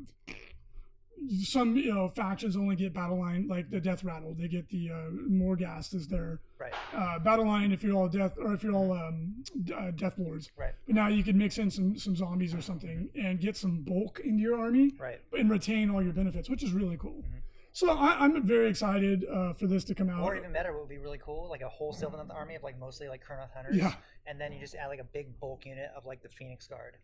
some 1.42 1.76
you 1.76 1.94
know 1.94 2.08
factions 2.10 2.56
only 2.56 2.76
get 2.76 2.94
battle 2.94 3.20
line 3.20 3.48
like 3.48 3.70
the 3.70 3.80
death 3.80 4.04
rattle. 4.04 4.34
They 4.38 4.48
get 4.48 4.70
the 4.70 4.90
uh, 4.92 5.10
Morghast 5.30 5.94
as 5.96 6.08
their 6.08 6.40
Right. 6.60 6.74
uh, 6.96 7.20
battle 7.20 7.46
line 7.46 7.72
if 7.72 7.84
you're 7.84 7.96
all 7.96 8.08
death 8.10 8.34
or 8.40 8.54
if 8.54 8.64
you're 8.64 8.74
all 8.74 8.92
um, 8.92 9.44
uh, 9.78 9.92
death 9.92 10.16
lords. 10.18 10.50
Right. 10.58 10.74
But 10.88 10.96
now 10.96 11.08
you 11.08 11.24
can 11.24 11.38
mix 11.38 11.58
in 11.60 11.70
some 11.70 11.98
some 11.98 12.16
zombies 12.16 12.54
or 12.56 12.62
something 12.62 13.10
and 13.16 13.40
get 13.40 13.56
some 13.58 13.84
bulk 13.84 14.22
into 14.24 14.42
your 14.42 14.60
army 14.60 14.94
Right. 15.00 15.22
and 15.38 15.50
retain 15.50 15.90
all 15.90 16.02
your 16.02 16.14
benefits, 16.14 16.50
which 16.50 16.64
is 16.64 16.72
really 16.74 16.98
cool. 16.98 17.24
Mhm. 17.28 17.42
So 17.74 17.92
I, 17.92 18.18
I'm 18.24 18.42
very 18.44 18.70
excited 18.70 19.24
uh, 19.32 19.54
for 19.54 19.68
this 19.68 19.84
to 19.84 19.94
come 19.94 20.10
out. 20.10 20.24
Or 20.24 20.36
even 20.36 20.52
better, 20.52 20.76
would 20.76 20.90
be 20.90 20.98
really 20.98 21.20
cool, 21.20 21.48
like 21.48 21.62
a 21.62 21.70
whole 21.70 21.94
Sylvaneth 21.94 22.34
army 22.34 22.56
of 22.56 22.64
like 22.64 22.80
mostly 22.80 23.08
like 23.08 23.24
Kurnoth 23.24 23.52
hunters. 23.54 23.76
Yeah. 23.76 23.94
And 24.26 24.42
then 24.42 24.52
you 24.52 24.60
just 24.60 24.74
add 24.74 24.88
like 24.88 25.00
a 25.00 25.04
big 25.04 25.40
bulk 25.40 25.66
unit 25.68 25.90
of 25.96 26.06
like 26.08 26.24
the 26.24 26.30
Phoenix 26.30 26.66
Guard. 26.68 26.96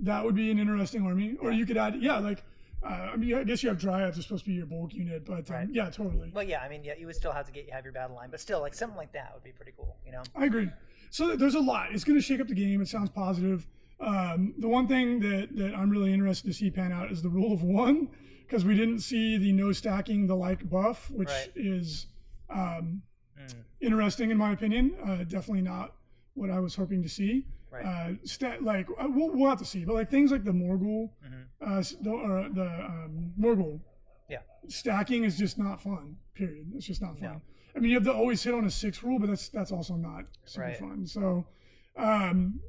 that 0.00 0.24
would 0.24 0.34
be 0.34 0.50
an 0.50 0.58
interesting 0.58 1.04
army. 1.04 1.36
Or 1.40 1.52
you 1.52 1.66
could 1.66 1.76
add, 1.76 1.96
yeah, 2.00 2.18
like 2.20 2.42
uh, 2.82 2.86
I 3.12 3.16
mean, 3.16 3.34
I 3.34 3.44
guess 3.44 3.62
you 3.62 3.68
have 3.70 3.78
dryads 3.78 4.18
are 4.18 4.22
supposed 4.22 4.44
to 4.44 4.50
be 4.50 4.56
your 4.56 4.66
bulk 4.66 4.94
unit, 4.94 5.24
but 5.24 5.50
um, 5.50 5.56
Right. 5.56 5.68
yeah, 5.70 5.90
totally. 5.90 6.30
Well, 6.32 6.44
yeah, 6.44 6.60
I 6.62 6.68
mean, 6.68 6.84
yeah, 6.84 6.94
you 6.98 7.06
would 7.06 7.16
still 7.16 7.32
have 7.32 7.46
to 7.46 7.52
get 7.52 7.66
you 7.66 7.72
have 7.72 7.84
your 7.84 7.92
battle 7.92 8.16
line, 8.16 8.30
but 8.30 8.40
still, 8.40 8.60
like 8.60 8.74
something 8.74 8.96
like 8.96 9.12
that 9.12 9.32
would 9.34 9.42
be 9.42 9.52
pretty 9.52 9.72
cool, 9.76 9.96
you 10.06 10.12
know? 10.12 10.22
I 10.36 10.44
agree. 10.46 10.70
So 11.10 11.34
there's 11.36 11.54
a 11.54 11.60
lot. 11.60 11.92
It's 11.92 12.04
going 12.04 12.18
to 12.18 12.22
shake 12.24 12.40
up 12.40 12.48
the 12.48 12.54
game. 12.54 12.80
It 12.80 12.88
sounds 12.88 13.10
positive. 13.10 13.66
Um, 14.00 14.54
the 14.58 14.68
one 14.68 14.86
thing 14.86 15.18
that, 15.20 15.48
that 15.56 15.74
I'm 15.74 15.90
really 15.90 16.12
interested 16.12 16.46
to 16.48 16.54
see 16.54 16.70
pan 16.70 16.92
out 16.92 17.10
is 17.10 17.20
the 17.22 17.28
rule 17.28 17.52
of 17.52 17.62
one, 17.62 18.08
because 18.46 18.64
we 18.64 18.76
didn't 18.76 19.00
see 19.00 19.36
the 19.38 19.52
no 19.52 19.72
stacking 19.72 20.26
the 20.26 20.36
like 20.36 20.68
buff, 20.70 21.10
which 21.10 21.28
Right. 21.28 21.52
is 21.56 22.06
um, 22.50 23.02
Mm, 23.38 23.62
interesting 23.80 24.30
in 24.30 24.36
my 24.36 24.52
opinion. 24.52 24.96
Uh, 25.04 25.18
definitely 25.18 25.62
not 25.62 25.94
what 26.34 26.50
I 26.50 26.58
was 26.60 26.74
hoping 26.74 27.02
to 27.02 27.08
see. 27.08 27.46
Right. 27.70 27.84
Uh, 27.84 28.14
stat 28.24 28.62
like 28.62 28.86
uh, 28.98 29.06
we'll, 29.08 29.30
we'll 29.36 29.48
have 29.48 29.58
to 29.58 29.64
see, 29.64 29.84
but 29.84 29.94
like 29.94 30.10
things 30.10 30.30
like 30.32 30.44
the 30.44 30.52
Morgul, 30.52 31.10
Mhm. 31.26 31.44
uh, 31.60 31.82
the, 32.02 32.10
or 32.10 32.48
the 32.54 32.84
um, 32.84 33.32
Morgul, 33.38 33.80
Yeah. 34.28 34.38
stacking 34.68 35.24
is 35.24 35.36
just 35.38 35.58
not 35.58 35.80
fun. 35.80 36.16
Period. 36.34 36.66
It's 36.74 36.86
just 36.86 37.02
not 37.02 37.18
fun. 37.18 37.32
No. 37.34 37.42
I 37.76 37.80
mean, 37.80 37.90
you 37.90 37.96
have 37.96 38.04
to 38.04 38.12
always 38.12 38.42
hit 38.42 38.54
on 38.54 38.64
a 38.64 38.70
six 38.70 39.02
rule, 39.02 39.18
but 39.18 39.28
that's 39.28 39.48
that's 39.50 39.72
also 39.72 39.94
not 39.96 40.24
super 40.44 40.66
Right. 40.66 40.76
fun. 40.76 41.06
So, 41.06 41.46
um, 41.96 42.60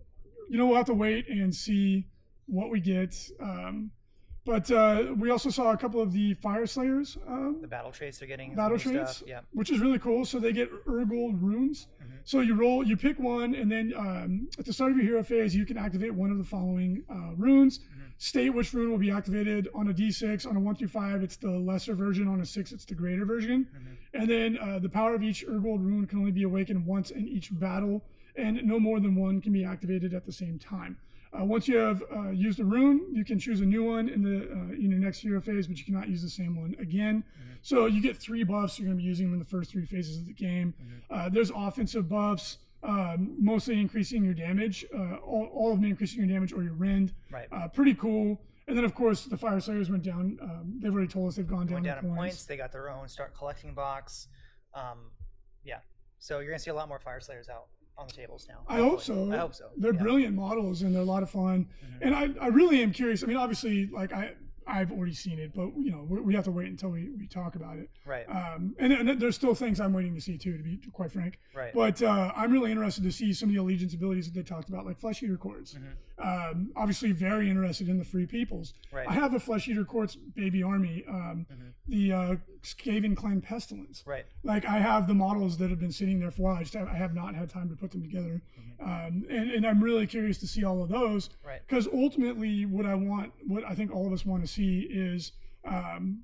you 0.49 0.57
know, 0.57 0.65
we'll 0.67 0.77
have 0.77 0.85
to 0.87 0.93
wait 0.93 1.27
and 1.29 1.53
see 1.53 2.07
what 2.47 2.69
we 2.69 2.79
get. 2.79 3.15
Um, 3.39 3.91
but 4.49 4.71
uh, 4.71 5.13
we 5.17 5.29
also 5.29 5.49
saw 5.51 5.71
a 5.71 5.77
couple 5.77 6.01
of 6.01 6.11
the 6.11 6.33
Fire 6.35 6.65
Slayers, 6.65 7.17
um, 7.27 7.57
The 7.61 7.67
battle 7.67 7.91
traits 7.91 8.17
they're 8.17 8.27
getting. 8.27 8.55
battle 8.55 8.79
traits. 8.79 9.21
Yeah. 9.27 9.41
which 9.53 9.69
is 9.71 9.79
really 9.79 9.99
cool. 9.99 10.25
So 10.25 10.39
they 10.39 10.51
get 10.53 10.69
Urgold 10.85 11.39
runes. 11.39 11.87
Mhm. 12.01 12.05
So 12.23 12.39
you 12.41 12.55
roll, 12.55 12.83
you 12.85 12.97
pick 12.97 13.19
one, 13.19 13.53
and 13.53 13.71
then 13.71 13.93
um, 13.95 14.47
at 14.57 14.65
the 14.65 14.73
start 14.73 14.91
of 14.91 14.97
your 14.97 15.05
hero 15.05 15.23
phase, 15.23 15.55
you 15.55 15.65
can 15.65 15.77
activate 15.77 16.13
one 16.13 16.31
of 16.31 16.37
the 16.39 16.43
following 16.55 17.03
uh, 17.09 17.33
runes. 17.37 17.79
Mhm. 17.79 17.85
state 18.21 18.49
which 18.49 18.73
rune 18.73 18.89
will 18.91 18.97
be 18.97 19.11
activated 19.11 19.69
on 19.73 19.87
a 19.89 19.93
d6. 19.93 20.45
On 20.45 20.55
a 20.57 20.59
1 20.59 20.75
through 20.75 20.89
5, 20.89 21.23
it's 21.23 21.37
the 21.37 21.51
lesser 21.51 21.93
version. 21.95 22.27
On 22.27 22.41
a 22.41 22.45
6, 22.45 22.71
it's 22.73 22.83
the 22.85 22.95
greater 22.95 23.23
version. 23.25 23.65
And 24.13 24.27
then 24.29 24.57
uh, 24.57 24.79
the 24.79 24.89
power 24.89 25.13
of 25.15 25.21
each 25.23 25.45
Urgold 25.47 25.79
rune 25.89 26.05
can 26.05 26.19
only 26.19 26.31
be 26.31 26.43
awakened 26.43 26.85
once 26.85 27.11
in 27.11 27.27
each 27.27 27.47
battle, 27.57 28.03
and 28.35 28.61
no 28.65 28.77
more 28.79 28.99
than 28.99 29.13
one 29.15 29.39
can 29.39 29.53
be 29.53 29.63
activated 29.63 30.13
at 30.13 30.25
the 30.25 30.33
same 30.33 30.57
time. 30.59 30.97
Uh, 31.37 31.45
once 31.45 31.67
you 31.67 31.77
have 31.77 32.01
uh, 32.15 32.29
used 32.31 32.59
a 32.59 32.65
rune, 32.65 33.05
you 33.13 33.23
can 33.23 33.37
choose 33.37 33.61
a 33.61 33.65
new 33.65 33.83
one 33.83 34.09
in 34.09 34.23
the 34.23 34.49
uh, 34.51 34.73
in 34.73 34.89
your 34.89 34.99
next 34.99 35.19
hero 35.19 35.39
phase, 35.39 35.67
but 35.67 35.77
you 35.77 35.85
cannot 35.85 36.07
use 36.09 36.21
the 36.23 36.29
same 36.29 36.55
one 36.59 36.75
again. 36.79 37.23
So 37.61 37.85
you 37.85 38.01
get 38.01 38.17
three 38.17 38.43
buffs. 38.43 38.79
You're 38.79 38.87
going 38.87 38.97
to 38.97 39.01
be 39.03 39.07
using 39.07 39.25
them 39.27 39.33
in 39.33 39.39
the 39.39 39.45
first 39.45 39.69
three 39.71 39.85
phases 39.85 40.17
of 40.17 40.25
the 40.25 40.33
game. 40.33 40.73
Uh, 41.11 41.27
there's 41.29 41.51
offensive 41.53 42.07
buffs, 42.09 42.57
um, 42.83 43.35
mostly 43.37 43.79
increasing 43.79 44.23
your 44.23 44.33
damage, 44.33 44.85
uh, 44.95 45.15
all, 45.17 45.49
all 45.53 45.73
of 45.73 45.81
them 45.81 45.89
increasing 45.89 46.19
your 46.19 46.27
damage 46.33 46.53
or 46.53 46.63
your 46.63 46.73
rend. 46.73 47.13
Right. 47.29 47.47
Uh, 47.51 47.67
pretty 47.67 47.93
cool. 47.95 48.41
And 48.67 48.77
then 48.77 48.85
of 48.85 48.95
course 48.95 49.25
the 49.25 49.35
fire 49.37 49.59
slayers 49.59 49.89
went 49.89 50.03
down. 50.03 50.37
Um, 50.41 50.79
they've 50.81 50.91
already 50.93 51.09
told 51.09 51.27
us 51.29 51.35
they've 51.35 51.45
gone 51.47 51.65
down, 51.67 51.75
Went 51.75 51.85
down 51.85 51.97
in 51.99 52.05
in 52.05 52.15
points. 52.15 52.35
points. 52.35 52.45
They 52.45 52.55
got 52.57 52.71
their 52.71 52.89
own 52.89 53.07
start 53.09 53.35
collecting 53.37 53.73
box. 53.73 54.27
Um, 54.73 55.11
yeah. 55.65 55.79
So 56.19 56.39
you're 56.39 56.51
gonna 56.51 56.59
see 56.59 56.71
a 56.71 56.73
lot 56.75 56.87
more 56.87 56.99
fire 56.99 57.19
slayers 57.19 57.49
out 57.49 57.65
on 57.99 58.07
the 58.07 58.13
tables 58.13 58.47
now. 58.49 58.61
I 58.67 58.77
hope 58.77 59.01
so. 59.01 59.31
I 59.31 59.37
hope 59.37 59.53
so. 59.53 59.65
They're 59.77 59.91
yeah. 59.91 59.95
Mm-hmm. 59.95 60.03
brilliant 60.03 60.35
models 60.35 60.81
and 60.81 60.95
they're 60.95 61.01
a 61.01 61.05
lot 61.05 61.23
of 61.23 61.29
fun. 61.29 61.67
And 62.01 62.15
I, 62.15 62.29
I 62.41 62.47
really 62.47 62.81
am 62.81 62.91
curious. 62.93 63.23
I 63.23 63.27
mean, 63.27 63.37
obviously, 63.37 63.87
like 63.87 64.13
I, 64.13 64.31
I've 64.69 64.91
already 64.91 65.13
seen 65.13 65.39
it, 65.39 65.53
but 65.53 65.69
you 65.77 65.91
know, 65.91 66.05
we, 66.07 66.21
we 66.21 66.35
have 66.35 66.45
to 66.45 66.51
wait 66.51 66.67
until 66.67 66.89
we, 66.89 67.09
we 67.17 67.27
talk 67.27 67.55
about 67.55 67.77
it. 67.77 67.89
Right. 68.05 68.25
Um, 68.29 68.75
and, 68.79 68.93
and 68.93 69.19
there's 69.19 69.35
still 69.35 69.55
things 69.55 69.79
I'm 69.79 69.93
waiting 69.93 70.15
to 70.15 70.21
see 70.21 70.37
too, 70.37 70.57
to 70.57 70.63
be 70.63 70.79
quite 70.93 71.11
frank. 71.11 71.39
Right. 71.55 71.73
But 71.73 72.01
uh, 72.01 72.31
I'm 72.35 72.51
really 72.51 72.71
interested 72.71 73.03
to 73.03 73.11
see 73.11 73.33
some 73.33 73.49
of 73.49 73.55
the 73.55 73.61
allegiance 73.61 73.93
abilities 73.93 74.25
that 74.25 74.35
they 74.35 74.43
talked 74.43 74.69
about, 74.69 74.85
like 74.85 74.99
flesh 74.99 75.23
eater 75.23 75.37
courts. 75.37 75.75
Um, 76.21 76.71
obviously, 76.75 77.11
very 77.11 77.49
interested 77.49 77.89
in 77.89 77.97
the 77.97 78.05
free 78.05 78.25
peoples. 78.25 78.73
Mm-hmm. 78.87 78.95
Right. 78.97 79.07
I 79.07 79.13
have 79.13 79.33
a 79.33 79.39
flesh 79.39 79.67
eater 79.67 79.85
courts 79.85 80.15
baby 80.15 80.63
army, 80.63 81.03
um, 81.07 81.45
the 81.87 82.13
uh, 82.13 82.35
Skaven 82.61 83.15
clan 83.15 83.41
pestilence. 83.41 84.03
Right. 84.05 84.25
Like 84.43 84.65
I 84.65 84.79
have 84.79 85.07
the 85.07 85.13
models 85.13 85.57
that 85.57 85.69
have 85.69 85.79
been 85.79 85.91
sitting 85.91 86.19
there 86.19 86.31
for 86.31 86.41
a 86.41 86.45
while. 86.45 86.55
I 86.55 86.61
just 86.61 86.73
have, 86.73 86.87
I 86.87 86.95
have 86.95 87.13
not 87.13 87.35
had 87.35 87.49
time 87.49 87.69
to 87.69 87.75
put 87.75 87.91
them 87.91 88.01
together, 88.01 88.41
um, 88.81 89.25
and 89.29 89.51
and 89.51 89.65
I'm 89.67 89.83
really 89.83 90.07
curious 90.07 90.37
to 90.39 90.47
see 90.47 90.63
all 90.63 90.81
of 90.83 90.89
those. 90.89 91.29
Right. 91.45 91.61
Because 91.67 91.87
ultimately, 91.93 92.65
what 92.65 92.85
I 92.85 92.95
want, 92.95 93.33
what 93.47 93.63
I 93.65 93.75
think 93.75 93.91
all 93.93 94.07
of 94.07 94.13
us 94.13 94.25
want 94.25 94.41
to 94.43 94.47
see 94.47 94.87
is 94.89 95.31
um, 95.65 96.23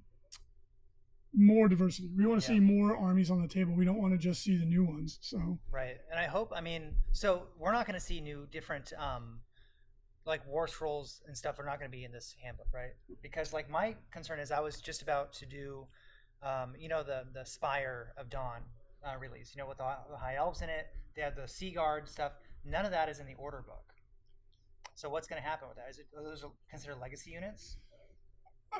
more 1.33 1.67
diversity. 1.67 2.09
We 2.15 2.25
want 2.25 2.41
to 2.41 2.51
Yeah. 2.53 2.57
see 2.57 2.61
more 2.61 2.95
armies 2.95 3.29
on 3.29 3.41
the 3.41 3.47
table. 3.47 3.73
We 3.73 3.83
don't 3.85 4.01
want 4.01 4.13
to 4.13 4.17
just 4.17 4.41
see 4.41 4.55
the 4.57 4.65
new 4.65 4.85
ones. 4.85 5.17
So 5.21 5.59
Right. 5.69 5.97
And 6.09 6.19
I 6.19 6.25
hope. 6.27 6.53
I 6.55 6.61
mean, 6.61 6.95
so 7.11 7.47
we're 7.57 7.73
not 7.73 7.85
gonna 7.85 7.99
see 7.99 8.21
new 8.21 8.47
different. 8.51 8.93
um 8.97 9.41
like 10.27 10.43
war 10.47 10.67
scrolls 10.67 11.21
and 11.27 11.37
stuff 11.37 11.59
are 11.59 11.63
not 11.63 11.77
going 11.77 11.87
to 11.91 11.95
be 11.95 12.03
in 12.03 12.11
this 12.11 12.35
handbook, 12.43 12.65
right? 12.73 12.93
Because 13.21 13.53
like 13.53 13.69
my 13.69 13.95
concern 14.09 14.39
is 14.39 14.49
I 14.49 14.59
was 14.59 14.81
just 14.81 15.03
about 15.03 15.33
to 15.33 15.45
do, 15.45 15.85
um, 16.41 16.73
you 16.79 16.89
know, 16.89 17.03
the 17.03 17.27
the 17.31 17.45
Spire 17.45 18.11
of 18.17 18.27
Dawn 18.31 18.63
uh, 19.05 19.15
release, 19.19 19.53
you 19.53 19.61
know, 19.61 19.67
with 19.67 19.77
the, 19.77 19.95
the 20.09 20.17
high 20.17 20.33
elves 20.37 20.63
in 20.63 20.69
it. 20.69 20.87
They 21.15 21.21
have 21.21 21.35
the 21.35 21.47
Sea 21.47 21.69
Guard 21.69 22.09
stuff. 22.09 22.31
None 22.65 22.85
of 22.85 22.91
that 22.91 23.09
is 23.09 23.19
in 23.19 23.25
the 23.27 23.35
order 23.35 23.61
book. 23.65 23.83
So 24.95 25.09
what's 25.09 25.27
going 25.27 25.41
to 25.41 25.47
happen 25.47 25.67
with 25.67 25.77
that? 25.77 25.87
Is 25.89 25.99
it 25.99 26.07
are 26.17 26.23
those 26.23 26.43
considered 26.69 26.97
legacy 27.01 27.31
units? 27.31 27.77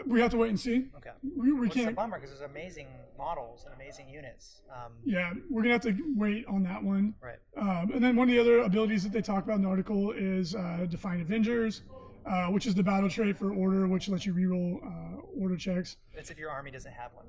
we 0.07 0.19
have 0.19 0.31
to 0.31 0.37
wait 0.37 0.49
and 0.49 0.59
see. 0.59 0.87
Okay. 0.97 1.11
We, 1.37 1.53
we 1.53 1.59
Which 1.61 1.75
is 1.77 1.83
a 1.83 1.85
can't. 1.85 1.95
bummer 1.95 2.19
because 2.19 2.37
there's 2.37 2.49
amazing 2.49 2.87
models 3.17 3.63
and 3.65 3.73
amazing 3.73 4.09
units. 4.09 4.61
Um, 4.69 4.91
Yeah, 5.05 5.31
we're 5.49 5.61
gonna 5.61 5.73
have 5.75 5.83
to 5.83 5.95
wait 6.17 6.45
on 6.47 6.63
that 6.63 6.83
one. 6.83 7.13
Right. 7.21 7.37
Um, 7.55 7.91
and 7.93 8.03
then 8.03 8.15
one 8.17 8.27
of 8.27 8.33
the 8.35 8.41
other 8.41 8.59
abilities 8.63 9.03
that 9.03 9.13
they 9.13 9.21
talk 9.21 9.45
about 9.45 9.55
in 9.55 9.61
the 9.61 9.69
article 9.69 10.11
is 10.11 10.53
uh, 10.53 10.85
Defiant 10.89 11.21
Avengers, 11.21 11.83
uh, 12.25 12.47
which 12.47 12.65
is 12.65 12.75
the 12.75 12.83
battle 12.83 13.09
trait 13.09 13.37
for 13.37 13.53
Order, 13.53 13.87
which 13.87 14.09
lets 14.09 14.25
you 14.25 14.33
reroll 14.33 14.85
uh, 14.85 15.21
Order 15.39 15.55
checks. 15.55 15.95
It's 16.13 16.29
if 16.29 16.37
your 16.37 16.49
army 16.49 16.71
doesn't 16.71 16.91
have 16.93 17.13
one. 17.13 17.27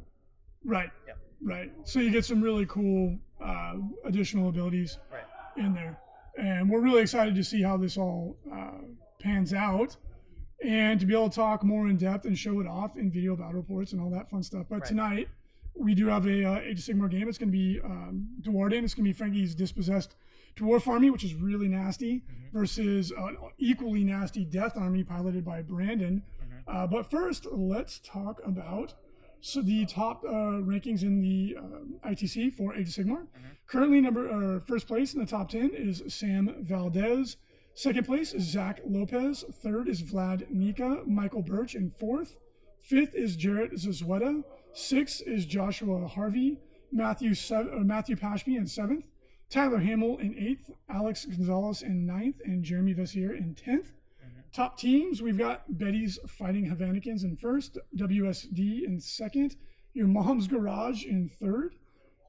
Right. 0.65 0.91
Yep. 1.07 1.19
Right. 1.45 1.73
So 1.85 2.01
you 2.01 2.11
get 2.11 2.25
some 2.25 2.41
really 2.41 2.67
cool 2.67 3.17
uh, 3.41 3.75
additional 4.05 4.49
abilities 4.49 4.99
Right. 5.13 5.23
in 5.65 5.73
there, 5.73 5.97
and 6.39 6.69
we're 6.71 6.81
really 6.81 7.03
excited 7.03 7.35
to 7.35 7.45
see 7.45 7.63
how 7.63 7.77
this 7.77 7.97
all 7.97 8.37
uh, 8.53 8.79
pans 9.19 9.53
out, 9.55 9.97
and 10.65 10.99
to 11.01 11.07
be 11.07 11.13
able 11.15 11.29
to 11.31 11.37
talk 11.37 11.63
more 11.65 11.89
in 11.89 11.97
depth 11.97 12.25
and 12.25 12.39
show 12.39 12.61
it 12.61 12.67
off 12.67 12.97
in 12.97 13.11
video 13.11 13.37
battle 13.37 13.55
reports 13.55 13.93
and 13.93 14.01
all 14.01 14.11
that 14.11 14.29
fun 14.31 14.43
stuff. 14.43 14.67
But 14.69 14.81
Right. 14.81 14.89
tonight 14.89 15.29
we 15.75 15.95
do 15.95 16.07
have 16.07 16.27
a 16.27 16.45
uh, 16.45 16.59
Age 16.61 16.79
of 16.89 16.97
Sigmar 16.97 17.11
game. 17.11 17.29
It's 17.29 17.37
going 17.37 17.51
to 17.51 17.57
be 17.59 17.81
um, 17.85 18.29
Duardin. 18.41 18.83
It's 18.83 18.95
going 18.95 19.05
to 19.05 19.11
be 19.11 19.13
Frankie's 19.13 19.55
dispossessed 19.55 20.17
dwarf 20.57 20.89
army, 20.89 21.11
which 21.11 21.23
is 21.25 21.35
really 21.35 21.69
nasty, 21.69 22.23
versus 22.53 23.11
an 23.11 23.37
equally 23.59 24.03
nasty 24.03 24.45
death 24.47 24.77
army 24.79 25.05
piloted 25.05 25.45
by 25.45 25.61
Brandon. 25.61 26.23
Uh, 26.67 26.87
but 26.87 27.11
first, 27.11 27.47
let's 27.53 27.99
talk 28.01 28.41
about 28.45 28.95
so 29.47 29.63
the 29.63 29.87
top 29.87 30.25
uh, 30.25 30.59
rankings 30.73 31.03
in 31.03 31.21
the 31.21 31.57
uh, 31.57 32.11
ITC 32.11 32.53
for 32.55 32.75
Age 32.75 32.89
of 32.89 32.95
Sigmar. 33.07 33.27
Currently, 33.69 34.01
number 34.01 34.29
uh, 34.29 34.61
first 34.61 34.87
place 34.89 35.15
in 35.15 35.21
the 35.21 35.27
top 35.27 35.51
ten 35.51 35.71
is 35.73 36.03
Sam 36.09 36.55
Valdez. 36.61 37.37
Second 37.75 38.07
place 38.07 38.33
is 38.35 38.43
Zach 38.43 38.81
Lopez. 38.85 39.45
Third 39.63 39.89
is 39.89 40.03
Vlad 40.03 40.51
Nika. 40.51 41.03
Michael 41.07 41.43
Birch 41.43 41.75
in 41.77 41.91
fourth. 41.91 42.37
Fifth 42.81 43.15
is 43.15 43.37
Jarrett 43.37 43.73
Zazweta. 43.75 44.43
Sixth 44.73 45.23
is 45.27 45.47
Joshua 45.47 46.07
Harvey. 46.09 46.59
Matthew 46.91 47.35
sev- 47.35 47.69
uh, 47.73 47.79
Matthew 47.85 48.17
Pashmi 48.17 48.57
in 48.57 48.67
seventh. 48.67 49.05
Tyler 49.49 49.79
Hamill 49.79 50.19
in 50.19 50.37
eighth. 50.39 50.71
Alex 50.89 51.25
Gonzalez 51.25 51.83
in 51.83 52.05
ninth. 52.05 52.37
And 52.45 52.65
Jeremy 52.65 52.95
Vessier 52.95 53.33
in 53.37 53.55
tenth. 53.55 53.93
Top 54.53 54.79
teams, 54.79 55.23
we've 55.23 55.39
got 55.39 55.65
Betty's 55.79 56.19
Fighting 56.27 56.67
Havanicans 56.69 57.25
in 57.25 57.37
first, 57.37 57.79
WSD 57.97 58.85
in 58.85 58.99
second, 59.01 59.57
Your 59.95 60.07
Mom's 60.07 60.47
Garage 60.47 61.05
in 61.05 61.29
third, 61.29 61.75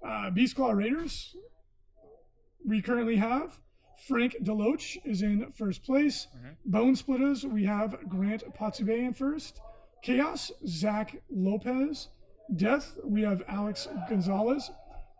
uh, 0.05 0.29
Beast 0.31 0.55
Claw 0.55 0.71
Raiders. 0.71 1.35
We 2.65 2.81
currently 2.81 3.15
have 3.15 3.59
Frank 4.07 4.35
Deloach 4.43 4.97
is 5.05 5.21
in 5.21 5.51
first 5.51 5.83
place. 5.83 6.27
Bone 6.65 6.95
Splitters, 6.95 7.45
we 7.45 7.63
have 7.65 7.97
Grant 8.09 8.43
Patsube 8.53 8.89
in 8.89 9.13
first. 9.13 9.61
Chaos, 10.03 10.51
Zach 10.65 11.15
Lopez. 11.29 12.09
Death, 12.55 12.97
we 13.03 13.21
have 13.23 13.43
Alex 13.47 13.87
Gonzalez. 14.09 14.69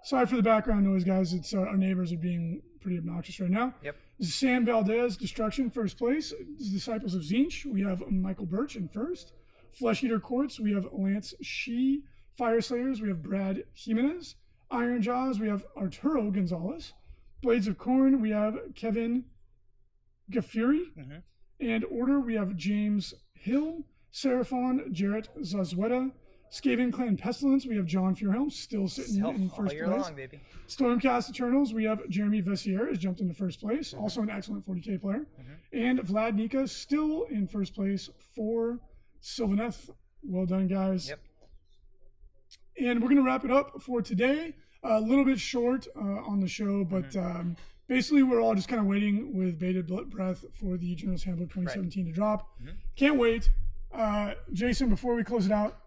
Sorry 0.04 0.26
for 0.26 0.38
the 0.38 0.44
background 0.44 0.86
noise, 0.86 1.04
guys. 1.04 1.34
It's 1.34 1.54
uh, 1.54 1.60
our 1.60 1.76
neighbors 1.76 2.14
are 2.14 2.18
being 2.18 2.62
pretty 2.80 2.98
obnoxious 2.98 3.40
right 3.40 3.50
now. 3.50 3.74
Yep. 3.84 3.96
Sam 4.20 4.66
Valdez, 4.66 5.16
Destruction, 5.16 5.70
first 5.70 5.98
place. 5.98 6.34
Disciples 6.58 7.14
of 7.14 7.22
Tzeentch, 7.22 7.66
we 7.66 7.84
have 7.84 8.10
Michael 8.10 8.46
Birch 8.46 8.76
in 8.76 8.88
first. 8.88 9.34
Flesh 9.74 10.04
Eater 10.04 10.20
Courts, 10.20 10.60
we 10.60 10.74
have 10.74 10.88
Lance 10.92 11.34
Shee. 11.42 12.04
Fire 12.38 12.62
Slayers, 12.62 13.02
we 13.02 13.10
have 13.10 13.22
Brad 13.22 13.64
Jimenez. 13.74 14.36
Iron 14.72 15.02
Jaws, 15.02 15.40
we 15.40 15.48
have 15.48 15.66
Arturo 15.76 16.32
Gonzalez. 16.32 16.94
Blades 17.42 17.68
of 17.68 17.78
Khorne, 17.78 18.20
we 18.20 18.32
have 18.32 18.58
Kevin 18.76 19.26
Gaffuri. 20.32 20.94
Mhm. 20.96 21.24
And 21.60 21.86
Order, 21.86 22.20
we 22.20 22.36
have 22.36 22.56
James 22.56 23.14
Hill. 23.34 23.84
Seraphon, 24.12 24.92
Jarrett 24.92 25.30
Zazweta. 25.42 26.12
Skaven 26.52 26.92
Clan 26.94 27.18
Pestilence, 27.18 27.66
we 27.66 27.76
have 27.76 27.86
John 27.86 28.16
Furhelm, 28.16 28.52
still 28.52 28.88
sitting 28.88 29.16
Self 29.16 29.36
in 29.36 29.50
first 29.50 29.78
place. 29.78 29.82
long. 29.90 30.18
Stormcast 30.68 31.30
Eternals, 31.30 31.74
we 31.74 31.84
have 31.84 32.08
Jeremy 32.10 32.42
Vessier 32.42 32.88
has 32.88 32.98
jumped 32.98 33.20
into 33.20 33.34
first 33.34 33.60
place, 33.60 33.94
also 33.94 34.22
an 34.22 34.30
excellent 34.30 34.66
40k 34.66 35.02
player. 35.02 35.26
And 35.74 36.00
Vlad 36.00 36.36
Nika 36.36 36.68
still 36.68 37.24
in 37.30 37.48
first 37.48 37.76
place 37.76 38.10
for 38.36 38.80
Sylvaneth. 39.22 39.90
Well 40.24 40.46
done, 40.46 40.68
guys. 40.68 41.10
Yep. 41.10 41.20
And 42.80 43.02
we're 43.02 43.10
going 43.10 43.18
to 43.18 43.24
wrap 43.24 43.44
it 43.44 43.52
up 43.52 43.82
for 43.82 44.02
today. 44.02 44.56
A 44.84 45.02
little 45.02 45.26
bit 45.26 45.40
short 45.40 45.88
uh, 45.98 46.00
on 46.00 46.40
the 46.40 46.48
show, 46.48 46.86
but 46.86 47.14
um, 47.16 47.58
basically, 47.88 48.24
we're 48.24 48.42
all 48.42 48.56
just 48.56 48.68
kind 48.70 48.80
of 48.80 48.86
waiting 48.88 49.36
with 49.36 49.60
bated 49.60 49.88
breath 50.10 50.46
for 50.54 50.78
the 50.78 50.96
General's 50.96 51.24
Handbook 51.24 51.50
2017 51.50 52.06
to 52.06 52.12
drop. 52.12 52.48
Can't 52.96 53.18
wait. 53.18 53.50
Uh, 53.94 54.34
Jason, 54.54 54.90
before 54.90 55.16
we 55.16 55.24
close 55.24 55.46
it 55.46 55.52
out, 55.52 55.78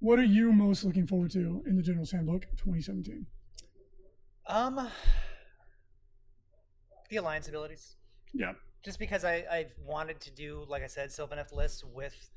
what 0.00 0.18
are 0.18 0.24
you 0.24 0.52
most 0.52 0.84
looking 0.84 1.06
forward 1.06 1.30
to 1.32 1.62
in 1.66 1.76
the 1.76 1.82
General's 1.82 2.10
Handbook 2.10 2.42
2017? 2.56 3.26
Um, 4.46 4.88
the 7.10 7.16
alliance 7.16 7.48
abilities. 7.48 7.96
Yeah. 8.32 8.52
Just 8.84 8.98
because 8.98 9.24
I 9.24 9.44
I've 9.50 9.72
wanted 9.84 10.20
to 10.20 10.30
do, 10.30 10.64
like 10.68 10.82
I 10.82 10.86
said, 10.86 11.10
Sylvaneth 11.10 11.52
lists 11.52 11.84
with 11.84 12.30